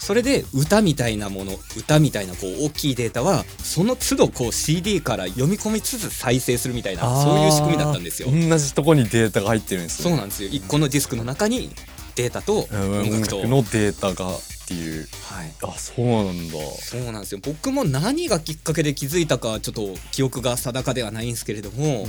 [0.00, 8.30] それで歌みたいなもの歌みたいなこう大きいデータはその都度こう CD から読み込みつつ再生するみたいなそういう仕組みだったんですよ。
[8.30, 10.08] 同じとこにデータが入ってるんですね。
[10.08, 10.48] そうなんですよ。
[10.48, 11.70] 1個のディスクの中に
[12.18, 15.06] データとうん音音楽と、楽のデータがっていう。
[15.22, 16.58] はい、あそうなんだ。
[16.58, 17.40] そうなんですよ。
[17.44, 22.06] 僕も何がきっかけで気づいたかちょっと記憶が定かではないんですけれども、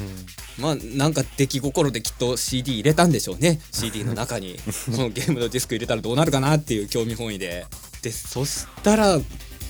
[0.60, 3.62] まあなんか出来心できっと CD 入れたんでしょうね。
[3.72, 4.58] CD の中に。
[4.92, 7.68] このゲームのディスク入れたらどうなるかなっていう興味本位で。
[8.02, 9.20] でそしたら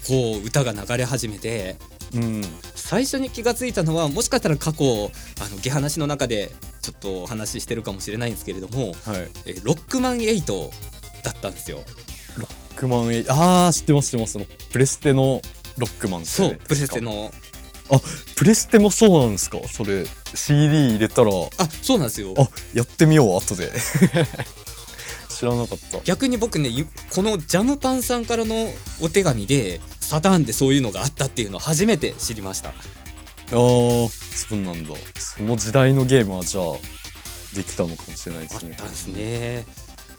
[0.07, 1.77] こう歌が流れ始めて
[2.13, 2.43] うん、うん、
[2.75, 6.51] 最初に気がついたのはもしかしたら過去あの下話の中で
[6.91, 9.29] ちょっとお話ししてるかもしれないんですけれどもはい。
[9.45, 10.71] えロックマン8
[11.23, 11.83] だったんですよ。
[12.37, 14.33] ロックマンエイああ知ってます知ってます。
[14.33, 15.41] そのプレステの
[15.77, 17.31] ロックマンそうプレステの。
[17.91, 17.99] あ
[18.35, 19.59] プレステもそうなんですか？
[19.67, 21.29] それ CD 入れたら。
[21.57, 22.33] あそうなんですよ。
[22.37, 23.71] あやってみよう後で。
[25.29, 25.99] 知らなかった。
[26.03, 32.73] 逆に僕ねいこのジャムパンさんからのお手紙でサターンでそういうのがあったっていうのを初めて知りました
[33.51, 34.09] あー
[34.49, 34.95] そうなんだ。
[35.17, 36.63] その時代のゲームはじゃあ
[37.55, 39.65] できたのかもしれないであっすねたんですね。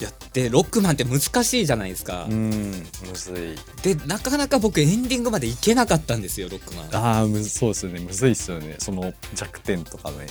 [0.00, 2.26] いやでロックマンって難しいじゃないですか。
[2.28, 3.82] う、んむずい。
[3.82, 6.96] でなかなか僕エンディングまでいけなかったんですよロックマン。
[6.96, 8.00] ああむずそうですよね。
[8.00, 8.76] むずいっすよね。
[8.78, 10.26] その弱点とかね。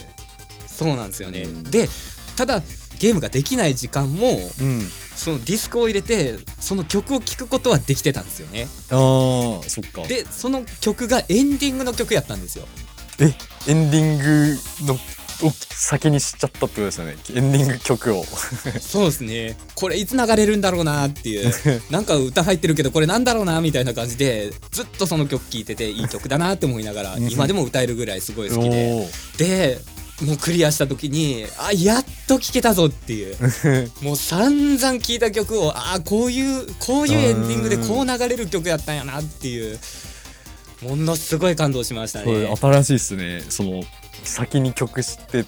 [0.67, 1.63] そうなんですよね、うん。
[1.63, 1.87] で
[2.35, 2.61] ただ
[2.99, 4.81] ゲームができない時間もうん。
[5.15, 8.67] そのディスクを入れてその曲を聴くことはできてたんですよね。
[8.89, 10.01] ああそっか。
[10.07, 12.65] でその曲がエンディングの曲やったんですよ
[13.19, 13.33] え
[13.67, 14.99] エンディングの
[15.45, 17.15] を先に知っちゃったってことですよね。
[17.33, 18.23] エンディング曲を。
[18.81, 19.57] そうですね。
[19.75, 21.53] これいつ流れるんだろうなっていう。
[21.89, 27.29] なんか歌入ってるけどこれなんだろうなみたいな感じでずっとその曲聴いてていい曲だなって思いながらうん。
[27.29, 29.07] 今でも歌えるぐらいすごい好きで。
[29.35, 29.79] おで
[30.21, 33.35] もうクリアした時にあやっと聴けたぞっていう。
[33.35, 39.79] ー もう散々聴いた曲をああこういうこういうエンディングでこう流れる曲やったんやなっていう
[40.81, 42.55] ものすごい感動しましたね。
[42.55, 43.41] 新しいっすね。
[43.49, 43.83] その
[44.23, 45.45] 先に曲知ってっ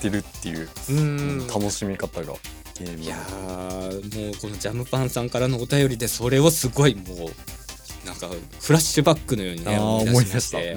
[0.00, 1.46] てるっていううん。
[1.46, 2.34] 楽しみ方が
[2.80, 10.68] いやーもうこのジャムパンさんからのお便りでそれをすごいもうなんかかフラッシュバックのようにね思い出した、うん、い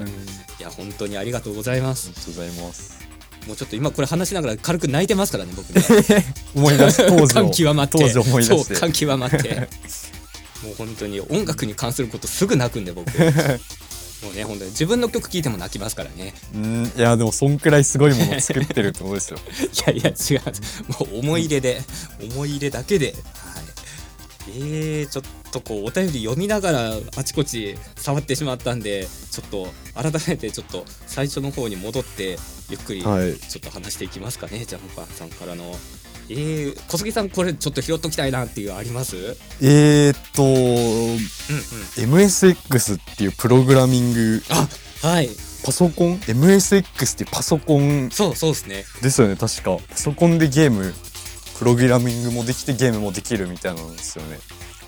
[0.59, 2.09] や本当にありがとうございます。
[2.09, 3.03] ありがとうございます。
[3.47, 5.81] もうちょっと今これ話しながら軽く泣いてますからね僕ね。
[6.55, 7.97] 思い出す 当時感極まって。
[7.97, 8.75] 当時思い出して。
[8.75, 9.67] 感極まって。
[10.63, 13.11] もう本当に音楽に関することすぐ泣くんで僕
[14.23, 14.71] もうね本当に。
[14.71, 16.33] 自分の曲聴いても泣きますからね。
[16.55, 16.91] うん。
[16.95, 19.39] いやでもそんくらいすごいものを作ってるってことですよ。
[19.91, 20.41] いやいや違う。
[21.05, 21.81] もう思い入れで。
[22.31, 23.07] 思い入れだけで。
[23.07, 23.63] はい。
[24.49, 32.38] えー、ちょっとこうお便り読みながらあちこち触ってしまったんでちょっと改めてちょっと最初の方に戻って
[32.69, 35.73] ゆっくりちょっと話していきますかね、はい、ジャンパーさんからの
[36.29, 39.15] えー、小杉さんこれちょっと拾っときたいなっていうあります？
[39.62, 44.43] えー、っと、うんうん、MSX っていうプログラミング。
[44.49, 44.67] あ
[45.07, 45.29] はい。
[45.65, 48.86] パソコン？MSX ってパソコンそうそうですね。
[49.01, 49.77] ですよね確か。
[49.89, 50.93] パソコンでゲーム
[51.57, 54.39] プログラミングもできてゲームもできるみたいなんですよね。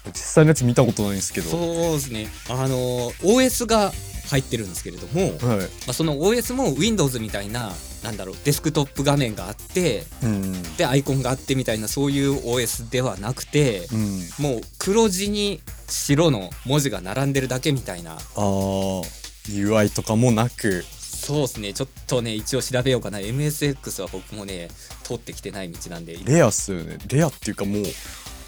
[0.08, 1.50] 実際のやつ見たことないんですけど。
[1.50, 1.62] そう
[1.93, 2.28] ですね。
[2.50, 3.91] あの OS が
[4.28, 7.72] 入ってるんですけれども、はい、まあ、その OS も Windows みたいな
[8.04, 18.14] なんだろうデスクトップ画面があって、うん、でアイコンがあってみたいなそういう OS ではなくて、うん、もう黒地に白の文字が並んでるだけみたいな。
[18.14, 18.20] あ
[19.48, 20.84] UI とかもなく。
[21.00, 21.74] そうですね。
[21.74, 23.20] ちょっとね一応調べようかな。
[23.20, 24.70] MSX は僕もね
[25.04, 26.18] 通ってきてない道なんで。
[26.24, 26.98] レアっすよね。
[27.08, 27.84] レアっていうかもう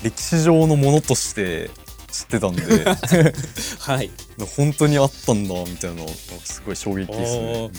[0.04, 1.72] 歴史上のものとして
[2.12, 2.64] 知ってたんで。
[3.80, 4.12] はい。
[4.56, 6.08] 本当にあったんだみたいな
[6.44, 7.72] すごい衝撃ですね。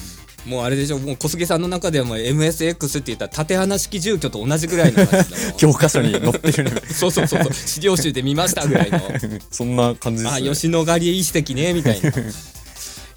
[0.47, 5.07] もうあれでしょもう小杉さんの中ではもう MSX って言ったら縦穴式住居と同じぐらいの
[5.59, 7.53] 教科書に載ってる そうそうそうそう。
[7.53, 9.01] 資料集で見ましたぐらいの。
[9.51, 12.13] そんな感じです、ね、あ吉野ヶ里遺跡ねみたいな。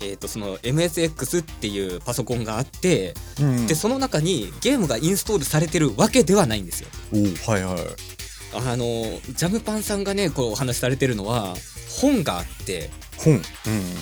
[0.03, 6.87] えとその MSX っていうパソコンがあって、うん、でその中にゲームがインストールされてるわけではないんですよ。
[7.13, 8.10] おはいはい
[8.53, 11.55] あのジャムパンさんがねこうお話しされてるのは
[12.01, 13.39] 本があって本、うん。
[13.39, 13.43] ま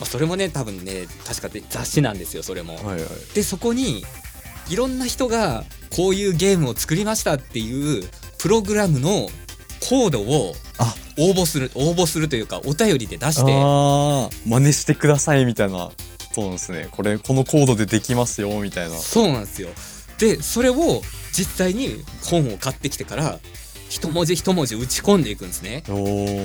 [0.01, 2.75] あ、それもね多分ね確か雑誌なんですよそれも。
[2.75, 2.99] はいはい、
[3.33, 4.03] でそこに
[4.69, 5.63] いろんな人が
[5.95, 8.03] こういうゲームを作りましたっていう
[8.37, 9.27] プログラムの
[9.87, 10.53] コードを
[11.17, 13.51] 応募する応募するというかお便りで出して。
[13.55, 15.91] あ真似してくださいみたいな。
[16.31, 16.87] そうなんですね。
[16.91, 18.95] これこのコードでできますよみたいな。
[18.95, 19.69] そうなんですよ。
[20.19, 23.39] でそれを実際に本を買ってきてから
[23.89, 25.83] 一文字一文字打ち込んでいくんですね。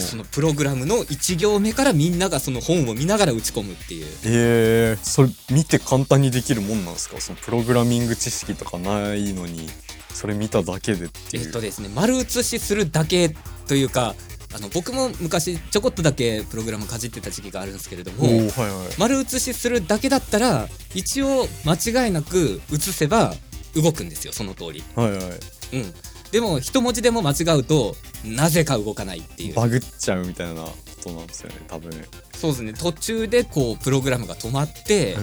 [0.01, 4.07] そのプログラムの1行目からみんながその本を見ながら打ち込むっていう。
[4.25, 7.21] えー、それ見て簡単にできるもんなんですか？
[7.21, 9.69] そのプログラミング知識とかないのに
[10.13, 11.47] それ見ただけでっていう。
[11.47, 13.37] えっとですね丸写しするだけ
[13.69, 14.15] というか
[14.55, 18.51] あの僕も昔ちょこっとだけプログラムかじってた時期があるんですけれども、はいはい、
[18.99, 23.35] 丸写しするだけだったら一応間違いなく写せば
[23.75, 24.85] 動くんですよその通り。
[24.95, 25.95] はいはい、うん
[26.35, 27.95] でも一文字でも間違うと
[28.25, 29.55] なぜか動かないっていう。
[29.55, 31.93] バグっちゃうみたいなことなんですよね多分。
[32.35, 32.73] そうですね。
[32.73, 35.15] 途中でこうプログラムが止まって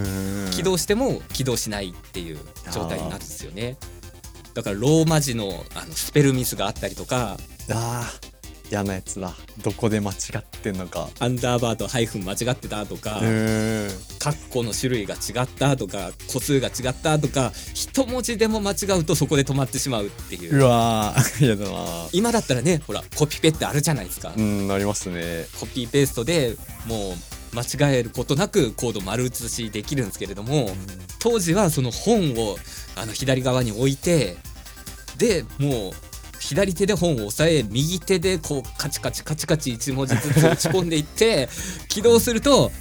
[0.52, 2.40] 起動しても起動しないっていう
[2.74, 3.76] 状態になるんですよね。
[4.54, 7.38] だからローマ字のあのスペルミスがあったりとか。
[7.70, 8.10] あ
[8.72, 11.10] 嫌なやつだどこで間違ってんのか。
[11.20, 13.20] アンダーバーとハイフン間違ってたとか
[14.18, 20.58] カッコの種類が違ったとか個数が違ったとか一文字でも間違うとそこで止まってしまうっていう。
[20.58, 24.34] うわ嫌だな今だったらねほらコピペってあるじゃないですか。
[24.36, 25.46] うんありますね。
[25.60, 26.56] コピーペーストで
[26.86, 27.16] もう
[27.54, 30.70] 間違えることなくコード丸写しできるんですけれども、
[31.20, 32.56] 当時はその本を
[32.96, 34.38] あの左側に置いて
[35.18, 35.92] でもう
[36.42, 41.48] 左手で本を押さえ右手でこうカチカチカチカチ1文字ずつ打ち込んでいって
[41.88, 42.72] 起動すると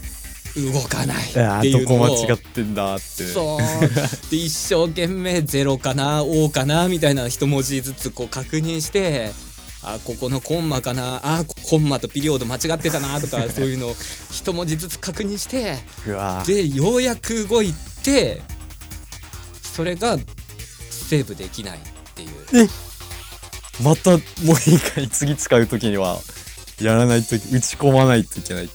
[0.56, 2.06] 動かないっていうのを。
[2.08, 3.60] どこ間違ってんだってそう。
[4.30, 9.30] で一生懸命「ゼロかな「O」かなみたいな一文字ずつこう確認して
[9.82, 13.96] あここのコンマかなあコンマとピリオド間違ってたなとか そういうのを
[14.32, 15.78] 一文字ずつ確認して
[16.46, 18.40] でようやく動いて
[19.76, 20.18] それが
[20.90, 21.80] セーブできないっ
[22.14, 22.68] ていう。
[23.82, 24.20] またもう
[24.56, 26.18] 一回次使う時には
[26.80, 28.68] やらないと打ち込まないといけない。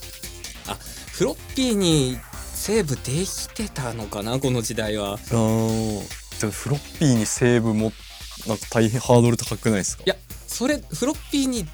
[0.68, 0.78] あ
[1.12, 2.18] フロッピーに
[2.54, 5.14] セーブできてたのかなこの時代は。
[5.14, 6.02] あでも
[6.52, 7.92] フロッピーにセーブも
[8.48, 10.04] なんか大変ハードル高くないですか？
[10.06, 10.16] いや
[10.48, 11.66] それフロッピーに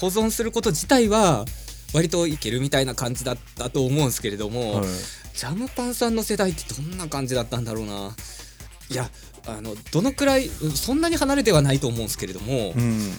[0.00, 1.44] 保存すること自体は
[1.92, 4.86] 割といけるみたいな感じだったと思うんですけれども、はい、
[5.34, 8.14] ジャムパンさんの世代ってどんな感じだったんだろうな。
[8.90, 9.10] いや
[9.46, 13.12] あのどのくらいそんなに離れてはないと思うんですけれども、うん、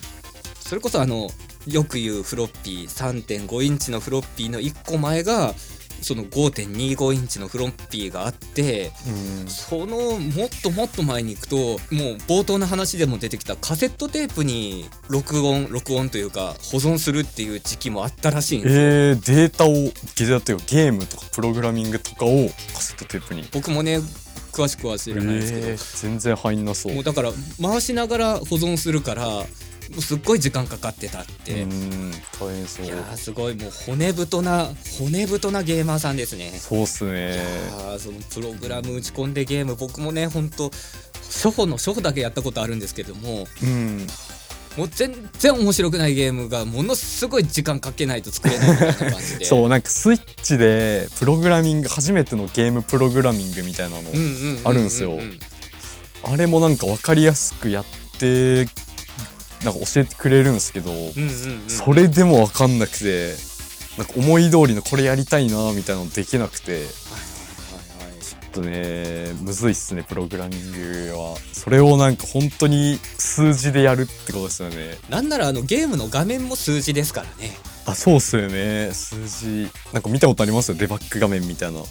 [0.60, 1.30] それこそあの
[1.66, 5.54] よく言うフロッピー3.5インチのフロッピーの1個前が
[6.02, 9.48] その5.25インチのフロッピーがあって、うん。
[9.48, 11.78] そのもっともっと前に行くともう
[12.28, 18.82] 冒頭の話でも出てきたカセットテープに録音録音というか保存するっていう時期もあったらしいんですよ。
[18.82, 23.48] えー、データをゲームとかプログラミングとかをカセットテープに。
[23.52, 24.00] 僕もね
[24.58, 26.94] 詳しくは知らないですけど、えー、全然入んなそう。
[26.96, 27.32] もうだから
[27.62, 29.46] 回しながら保存するからも
[30.00, 31.62] うすっごい時間かかってたって。
[31.62, 32.86] うん大変そう。
[32.86, 36.52] いやーすごいもう骨太な骨太なゲーマーさんですね。
[36.52, 37.40] そうっすね。
[37.72, 40.72] あーそのプログラム打ち込んでゲーム僕もねほんと
[41.28, 44.08] 初歩の初歩だけやったことあるんですけどもうん
[44.78, 49.46] もう全然面白くないゲームがものすごい時間かけないと作れないみたいな感じで。
[49.46, 54.12] そうなんかスイッチでプログラミング初めてのゲームプログラミングみたいなの、
[54.64, 55.20] あるんすよ。
[56.24, 57.86] あれもなんか分かりやすくやっ
[58.20, 58.66] て
[59.64, 60.92] なんか教えてくれるんですけど、
[61.68, 63.36] それでも分かんなくて
[63.98, 66.86] なんか思い通りのこれやりたいなみたいなのできなくて
[68.62, 71.38] とねむずいっすねプログラミングは。
[71.54, 74.98] それをなんか本当に数字でやるってことですよね。
[75.10, 77.58] なんならあのゲームの画面も数字ですからね。
[77.86, 78.92] あそうっすよね。
[78.94, 79.70] 数字。
[79.94, 80.72] なんか見たことあります？
[80.72, 81.80] よデバッグ画面みたいな。
[81.80, 81.84] あ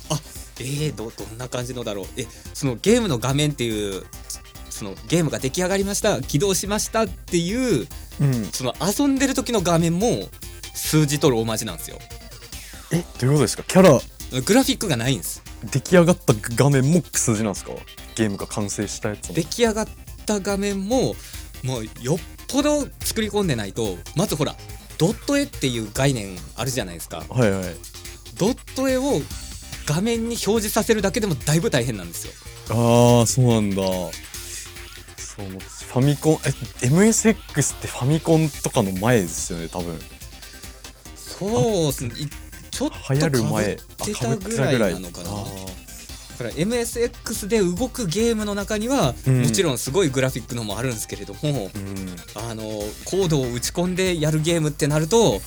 [0.61, 2.07] えー、どどんな感じのだろう。
[2.17, 4.05] えそのゲームの画面っていう
[4.71, 7.87] そのゲームが出来上がりました起動しましたっていう
[8.21, 8.45] うん。
[8.53, 10.29] その遊んでる時の画面も
[10.75, 11.99] 数字とローマ字なんですよ
[12.93, 14.01] えどういうことですかキャラ
[14.43, 17.73] グラフィックがないんです出来上がった画面も数字なんですか？
[18.15, 19.89] ゲームが完成したやつも出来上がっ
[20.25, 21.15] た画面も
[21.63, 24.55] もうよっぽど作り込んでないとまずほら
[24.99, 27.25] ドット絵っていう概念あるじゃないですか。
[27.29, 27.65] はいはい。
[28.39, 29.21] ドット絵を
[29.87, 32.33] 画面に表示させるだけでもだいぶ大変なんですよ。
[32.71, 33.77] ああそうなんだ。
[33.77, 39.99] そうファミコンえ MSX ってファミコンとかの前ですよね多分。
[41.15, 42.15] そうっすね。
[42.19, 42.29] い
[42.77, 43.43] ちょっと流行る
[44.05, 45.31] てたぐらいなのかな。
[45.31, 45.45] あ
[46.39, 49.43] だから MSX で動くゲームの中には、うん。
[49.45, 52.51] もちろんすごいグラフィックのもあるんですけれどもーうん。
[52.51, 52.63] あの
[53.07, 55.41] コードを打ち込んでやるゲームってなるともう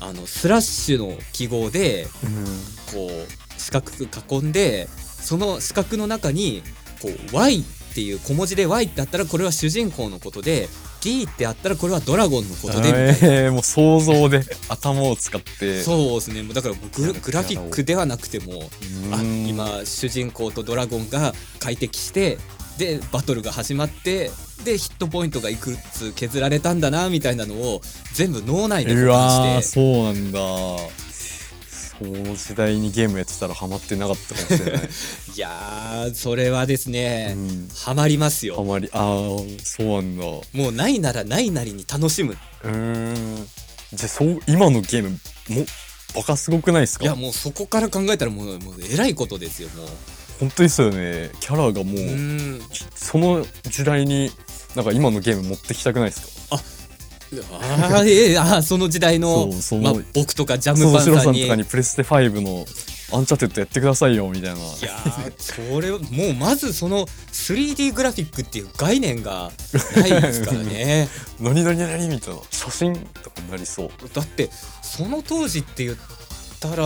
[0.00, 2.08] あのスラッシュの記号で
[2.92, 6.62] こう四角く囲んでその四角の中に
[7.00, 10.68] こう Y っていう小文字で Y ってあったらこれは主人公のことで
[11.00, 13.08] D ってあったらこれはドラゴンのことでみたいな。
[13.08, 15.82] えー、もう想像で頭を使って。
[15.82, 16.42] そうですね。
[16.42, 18.70] もうだからググラフィックではなくても
[19.12, 19.46] あうん。
[19.46, 22.38] 今主人公とドラゴンが快適して
[22.78, 24.30] でバトルが始まって
[24.64, 27.80] でヒットポイントがいくつ削られたんだなみたいなのを
[28.14, 29.80] 全部脳内でう保管して。
[29.80, 30.40] そうなんだ
[32.00, 34.82] その時代にゲームやってたらハマってなかったかもしれない、
[35.36, 38.56] いやーそれはですね、うん、ハマりますよ。
[38.56, 40.24] ハマりああそうなんだ。
[40.24, 42.38] もうないならないなりに楽しむ。
[42.64, 43.48] うーん。
[43.92, 45.66] じゃあそう今のゲームも
[46.14, 47.04] バカすごくないですか？
[47.04, 49.88] いやもうそこから考えたらもうもうえらいことですよもう。
[50.40, 51.30] 本当ですよね。
[51.40, 52.60] キャラがもう、
[52.96, 54.32] その時代に
[54.74, 56.56] なんか今のゲーム持ってきたくないですか？
[56.56, 61.42] あーえーあーその時代のそうそのまあ、僕とかジャムパンさんに。
[61.42, 62.66] とかにプレステ5の
[63.12, 64.56] アンチャーテッドやってくださいよみたいな。
[64.56, 65.32] いやー
[65.72, 69.50] それはもうまずその 3D グラフィックっていう概念が
[69.96, 71.08] ないですからね。
[71.40, 73.90] 何々何みたいな写真とかになりそう。
[74.14, 74.50] だって
[74.82, 75.96] その当時って言っ
[76.60, 76.84] たら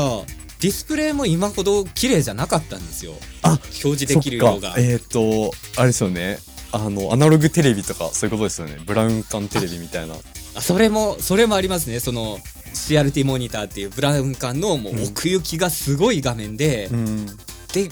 [0.60, 3.14] ディスプレイも今ほど綺麗じゃなかったんですよ。
[3.42, 4.74] あ表示できる色が。
[4.78, 6.38] えっ、とあれですよね
[6.74, 8.78] あのアナログテレビとかそういうことですよね。
[8.84, 10.14] ブラウン管テレビみたいな。
[10.56, 12.00] あそれもそれもありますね。
[12.00, 12.38] その
[12.74, 17.26] CRT モニターっていうブラウン管のもう奥行きがすごい画面で、うん。
[17.72, 17.90] で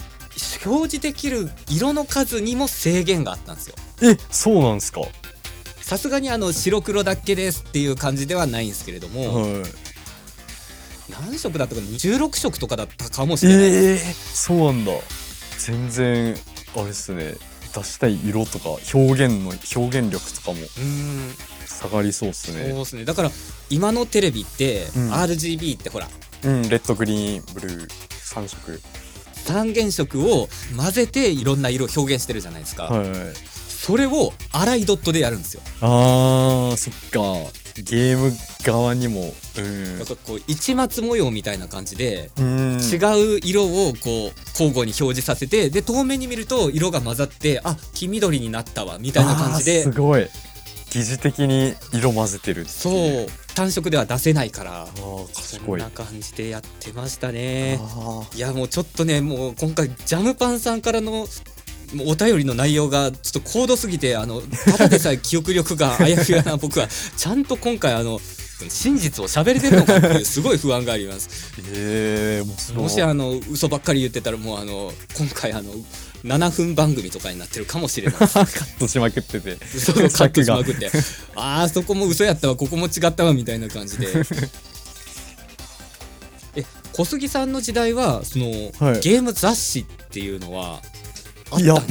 [0.65, 3.75] 表示できる色の数にも制限があったんですよ。
[4.01, 5.01] えそうなんですか？
[5.01, 5.07] は
[5.81, 9.63] さすがにあの白黒だけですっていう感じではないんですけれども、い。
[11.09, 14.91] 何色だったかな？16色とかだったかもしれない、えー、そうなんだ。
[15.59, 16.35] 全然
[16.75, 17.35] あれですね
[17.73, 20.57] 出したい色とか表現の表現力とかも
[21.65, 23.05] 下がりそうっすそうねですね。
[23.05, 23.31] だから
[23.69, 25.11] 今のテレビって、うん。
[25.11, 26.07] RGB ってほら。
[26.43, 28.81] うんレッドグリーンブルー3色。
[29.45, 30.47] 三原色を
[30.77, 33.07] 混ぜていろんな色を表現してるじゃないですか、はい
[33.83, 35.61] それを粗いドットでやるんですよ。
[35.81, 37.51] あーそっか
[37.81, 38.31] ゲーム
[38.63, 39.33] 側にも。
[39.57, 39.99] うん。
[39.99, 42.79] だからこう一抹模様みたいな感じで、うん。
[42.79, 42.97] 違
[43.37, 49.83] う色をこう交互に表示させてで遠目に見ると色が混ざってあ黄緑になったわみたいな感じで。
[49.85, 50.27] あーすごい。
[50.91, 53.25] 疑似的に色混ぜてるってそいう。
[53.25, 53.27] う。
[53.55, 54.83] 単色では出せないから。
[54.83, 55.79] あーそ賢い。
[55.79, 57.79] んな感じでやってましたね。
[57.81, 61.25] あいやもうちょっとねもう今回ジャムパンさんからの
[62.05, 68.19] お便りの内容がちょっと高度すぎてあのただでさえ記憶力があやふやな僕はちゃんと今回あの
[68.69, 71.53] 真実を喋れてるのかっていうすごい不安があります。
[71.73, 75.73] えー、もしあの嘘ばっかり言ってたらもうあの今回あの
[76.23, 78.17] 7分番組とかになってるかもしれない。
[78.17, 79.57] カットしまくってて。
[79.75, 80.89] 嘘をカットしまくって。
[81.35, 82.55] ああそこも嘘やったわ。
[82.55, 84.07] ここも違ったわみたいな感じで。
[86.55, 86.63] え
[86.93, 88.45] 小杉さんの時代はその、
[88.79, 89.01] はい。
[89.01, 90.81] ゲーム雑誌っていうのは
[91.59, 91.83] いやもう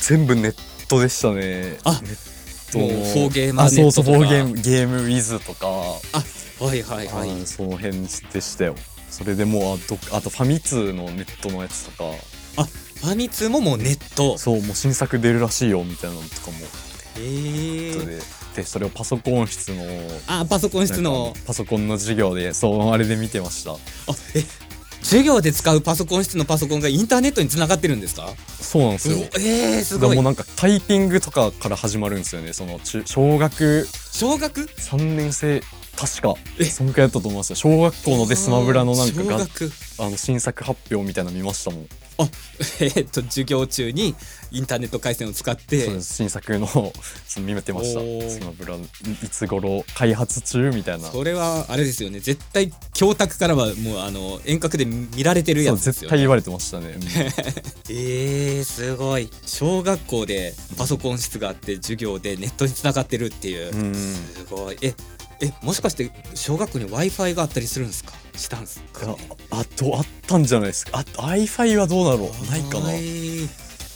[0.00, 1.78] 全部ネットでしたね。
[1.84, 2.38] あネッ
[2.78, 5.66] もうフォーゲーマーあそうそうフォーゲームゲームウィズとか。
[5.68, 7.46] あはいはいはい。
[7.46, 8.08] その辺で
[8.40, 8.74] したよ。
[9.10, 12.04] それでもうあとあとファミ通のネットのやつとか。
[12.58, 14.36] あファミ通ももうネット。
[14.36, 16.58] そうもう新作出るらしいよみたいなのとかも。
[17.16, 18.20] へえで。
[18.56, 19.84] でそれをパソコン室の。
[20.26, 21.32] あパソコン室の。
[21.46, 23.72] パソコンの授業でそうあれで見てました。
[23.72, 23.76] あ
[24.34, 24.44] え
[25.02, 28.28] 授業で使うパソコン室のパソコンがインターネットにつながってるんですか？
[28.60, 29.16] そうなんですよ。
[29.38, 30.10] えー、すごい。
[30.10, 35.62] でもなんかタイピングとかから始まるんですよねその中小学小学？3年生
[35.96, 36.64] 確かえ？
[36.64, 37.56] そんくらいやったと思いますよ。
[37.56, 39.36] 小学校のデスマブラのなんかが
[40.00, 41.88] あの新作発表みたいなの見ましたもん
[42.18, 42.28] あ
[42.80, 44.14] えーっと授業中に
[44.50, 46.66] インターネット回線を使って新作の
[47.28, 48.00] その見てました。
[48.00, 48.78] ブラい
[49.24, 51.10] いつ頃開発中みたいな。
[51.10, 52.20] それはあれですよね。
[52.20, 55.98] 絶対教託からはもうあの遠隔で見られてるやつですよね。
[56.00, 56.96] 絶対言われてましたね。
[56.96, 57.02] うん。
[57.90, 59.28] えー、すごい。
[59.46, 63.94] 小学校でパソコン室があって授業でネットにつながってるっていう、うん。
[63.94, 64.78] すごい。
[64.82, 64.94] え
[65.40, 68.12] えもしかして小学校に w i f i があったりするんですか？
[68.38, 68.80] したんです。
[68.92, 69.16] か、
[69.50, 70.98] あとあったんじゃないですか。
[70.98, 72.50] あ w i f i はどうだろう。
[72.50, 72.86] ないかな。
[72.86, 73.48] はい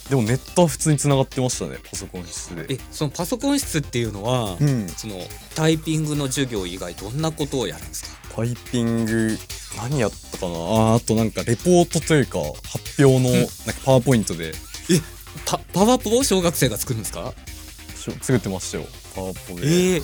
[0.09, 1.77] でもネットは普通に繋がってましたね。
[1.89, 2.75] パソコン室で。
[2.75, 4.87] えそのパソコン室っていうのは、うん。
[4.89, 5.15] その
[5.55, 8.35] タイピングの授業以外どんなことをやるんですか？
[8.35, 9.37] タイピング
[9.77, 10.55] 何やったかな。
[10.55, 13.51] ああとなんかレポートというか発表のなんか
[13.85, 14.51] パワーポイントで。
[15.45, 17.33] パパワポを小学生が作るんですか？
[18.21, 18.85] 作ってましたよ。
[19.15, 19.61] パワポで、
[19.95, 20.03] えー、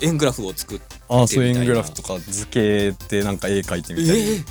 [0.00, 4.44] 円グラフを作ってああそう円グラフとか図形でなんか絵描いてえみたいな、ー、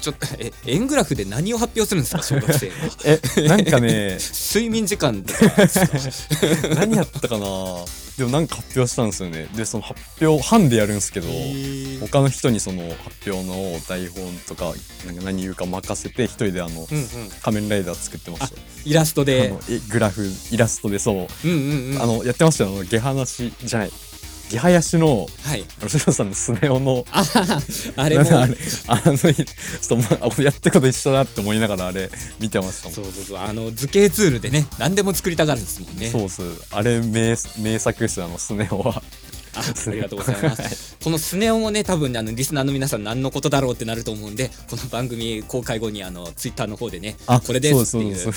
[0.00, 2.74] ちょっとえ円グラフで何を発表するんですか 小学生が
[3.04, 4.18] えなんかね
[4.54, 5.40] 睡眠時間とか
[6.74, 7.46] 何やったかな？
[8.18, 9.46] でもなんか発表したんですよね。
[9.54, 12.00] でその発表班でやるんですけど、えー。
[12.00, 14.74] 他の人にその発表の台本とか
[15.06, 17.06] なんか何言うか任せて一人であのうんうん、
[17.40, 18.60] 仮面ライダー作ってました。
[18.84, 19.54] イラストあで
[19.88, 22.02] グラフイラストでそう、うんうんうん。
[22.02, 22.70] あのやってましたよ。
[22.70, 23.92] あの下話じゃない
[24.50, 25.64] 下林のはい。
[25.80, 27.04] あのシロさんのスネ夫の
[27.96, 29.34] あれもあれあのちょっ
[29.88, 32.94] とまあやってること一緒だって思いながらあれ見てましたもん。
[32.94, 36.08] そうそうそうあの図形ツールでね何でも作りたがるんですもんね。
[36.08, 36.42] そうっす
[36.72, 39.02] あれ名名作ですあのスネ夫は
[39.58, 40.96] あありがとうございます。
[41.02, 48.16] このスネ夫もね、多分あのリスナーの皆さん何のことだろうってなると思うんで、この番組公開後にあのツイッターの方でね、これですっていう。
[48.16, 48.32] そう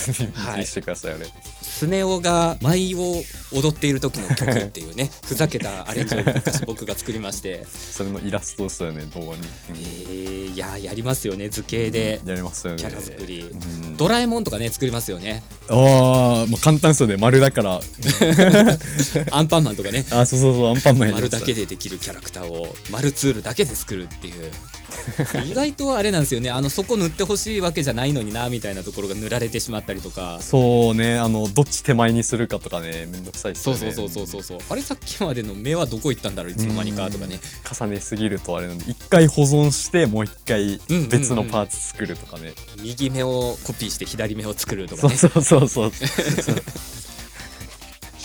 [0.73, 1.25] てくださいあれ
[1.61, 13.41] スネ夫が舞を踊っている時の曲っていうね、 ふざけたアレンジを昔僕が作りまして、それのイラストですよね動画に、えー、いややりますよね図形でやりますよねキャラ作り。
[13.41, 15.43] うんドラえもんとかね作りますよね。
[15.69, 17.81] ああもう簡単ですよね丸だから
[19.31, 20.05] アンパンマンとかね。
[20.09, 24.51] あそうそうそうアンパンマン丸だけでできるキャラクターを丸ツールだけで作るっていう。
[25.45, 26.49] 意外とあれなんですよね。
[26.49, 30.39] あのそこ塗ってほしいわけじゃないのになみたいなところが塗られてしまったりとか。
[30.41, 31.17] そうね。
[31.17, 33.79] あのどっち手前にするかとかねめんどくさいっすよね。
[33.79, 34.57] そうそうそうそうそう。
[34.59, 37.39] そうあれさっきまでの目はどこ行ったんだろういつの間にかとかね。
[37.79, 41.09] 重ねすぎるとあれなんで一回保存してもう一回うんうんうん。
[41.09, 45.15] 別のパーツ作るとかね、右目をコピーして左目を作るとかね。
[45.15, 45.91] そうそうそうそう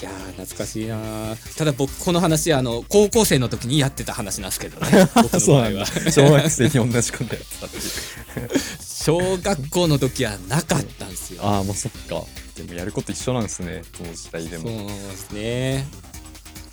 [0.01, 1.59] いやー懐かしいなー。
[1.59, 5.09] ただ僕この話あの高校生の時にやってた話なんですけどね。
[5.41, 5.87] そうなんだ。
[5.87, 7.67] 小学生に同じことやってた。
[7.67, 7.79] って
[8.85, 11.43] 小学校の時はなかったんですよ。
[11.43, 12.25] ああまあそっか。
[12.57, 15.87] でもやること一緒なんですね当時代でそうもですね。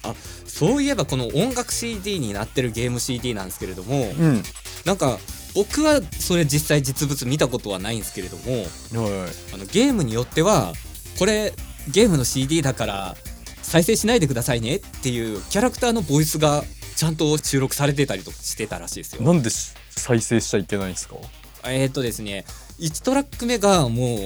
[0.03, 0.13] あ
[0.45, 4.43] そういえばこの音楽 CD になってるゲーム CD なんですけれどもうん。
[4.85, 5.17] なんか
[5.55, 9.29] 僕はそれ実際実物見たことはないんですけれどもはいはい。
[9.53, 10.73] あのゲームによっては
[11.17, 11.53] これ
[11.89, 13.15] ゲームの CD だから
[13.61, 16.63] 再生しないでくださいねっていうキャラクターのボイスが
[16.95, 19.23] ちゃんと収録されてたりとかしてたらしいですよ。
[19.23, 21.15] なんでし再生しちゃいけないんですか？
[21.65, 22.45] えーっとですね
[22.79, 24.19] 1トラック目がもう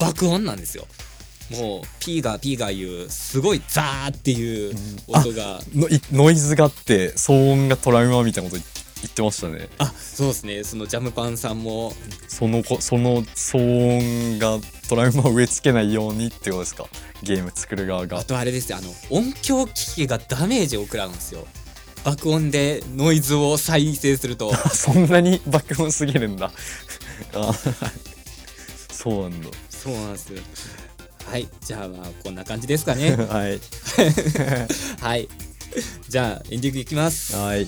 [0.00, 0.86] 爆音なんですよ。
[1.50, 4.74] もう P が P が言うすごいザーっていう
[5.06, 5.60] 音が
[6.12, 8.62] ノイズがあって騒音がトラウマみたいなこと
[9.02, 9.68] 言ってましたね。
[9.78, 10.64] あそうですね。
[10.64, 11.94] そのジャムパンさんも。
[12.26, 16.86] そのこその騒音がトラウマを植え付けないようにってことですか？
[17.22, 18.18] ゲーム作る側が。
[18.18, 18.78] あとあれですよ。
[18.78, 21.46] あの音響機器がダメージを食らうんですよ。
[22.04, 24.52] 爆音でノイズを再生すると。
[24.74, 26.50] そんなに 爆音すぎるんだ。
[27.34, 27.52] あ
[28.90, 29.48] そうなんだ。
[29.68, 30.32] そうなんです。
[30.32, 30.40] よ
[31.30, 31.46] はい。
[31.64, 33.14] じゃあまあこんな感じですかね。
[33.30, 33.60] はい。
[35.00, 35.28] はい。
[36.08, 37.36] じゃあエンディングいきます。
[37.36, 37.66] はい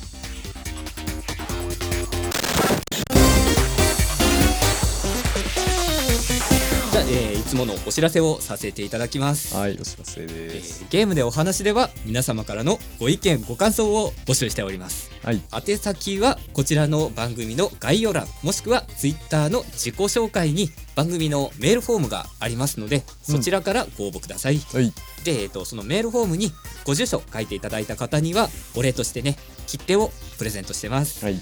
[7.13, 9.57] えー、いつものお知らせをさせていただきます。
[9.57, 15.11] はいお知らせです、えー、ゲームでお話では皆様からのご意見ご感想を募集しております。
[15.25, 15.43] はい。
[15.53, 24.93] 宛先はこちらの番組の概要欄もしくはツイッターの自己紹介に番組のメールフォームがありますのでそちらからご応募ください、うん、はい。
[25.25, 26.53] で、えーと、そのメールフォームに
[26.85, 29.37] ご住所書いていただいた方にはお礼としてね
[29.67, 31.25] 切手をプレゼントしてます。
[31.25, 31.41] はい。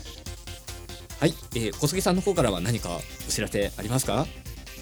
[1.21, 2.89] はい、えー、小杉さんの方からは何か
[3.27, 4.27] お知らせありますか？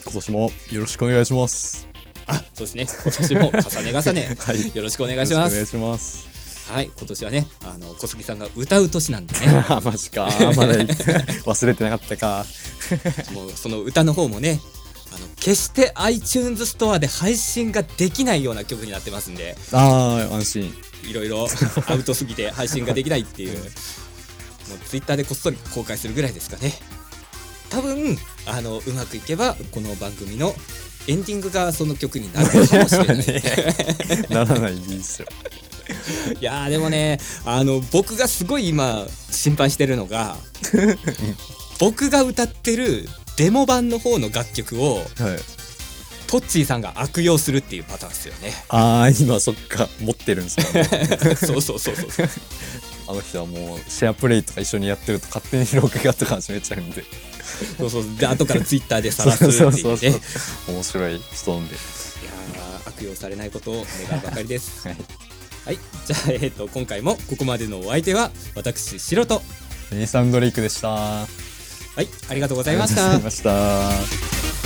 [0.07, 1.89] 今年もよろしくお願いします。
[2.29, 2.87] あそうですね。
[2.87, 5.53] 今年も重ね重ね、 はい、よろしくお願いします。
[5.53, 6.27] お願いします。
[6.71, 6.91] はい。
[6.97, 9.65] 今年はねあの小杉さんが歌う年なんでね。
[9.83, 10.29] マジか。
[10.57, 12.47] まだ忘れてなかったか。
[13.35, 14.61] もうその歌の方もね
[15.13, 19.57] あの決して iTunes ストアで配信ができないような曲になってますんで。
[19.73, 20.75] ああ安心。
[21.03, 21.49] いろいろ
[21.87, 23.59] アウトすぎて配信ができないっていう。
[24.69, 26.75] もう Twitter でこっそり公開するぐらいですかね
[27.71, 30.55] 多分あのうまくいけばこの番組の
[31.09, 33.43] エンディングがその曲になるかもしれない、ね、
[34.31, 35.29] ならないでいいですよ
[36.41, 40.37] いやでもねあの僕がすごい今心配してるのが
[41.79, 45.07] 僕が歌ってるデモ版の方の楽曲を、はい、
[46.27, 49.89] トッチーさんが悪用するっていうパターンですよねああ今そっか。
[50.01, 52.29] 持ってるんですか、ね、そうそうそうそう
[53.09, 57.05] あの人はもうシェアプレイとか一緒にやってると勝手に録画とか始めちゃうんで
[57.79, 58.05] そうそう。
[58.19, 59.73] で後からツイッターで晒すっていうね。
[59.83, 60.19] そうそうそ
[60.71, 61.75] う面白い人なんで。
[61.75, 61.81] いや
[62.87, 64.87] 悪用されないことを願うばかりです。
[64.89, 64.97] はい、
[65.67, 69.43] はい、じゃあ、えーと、今回もここまでのお相手は私シロと。
[69.93, 70.89] レイサンドレイクでした。
[70.89, 71.27] は
[71.99, 72.09] い。
[72.29, 73.13] ありがとうございました。
[73.13, 74.66] ありがとうございました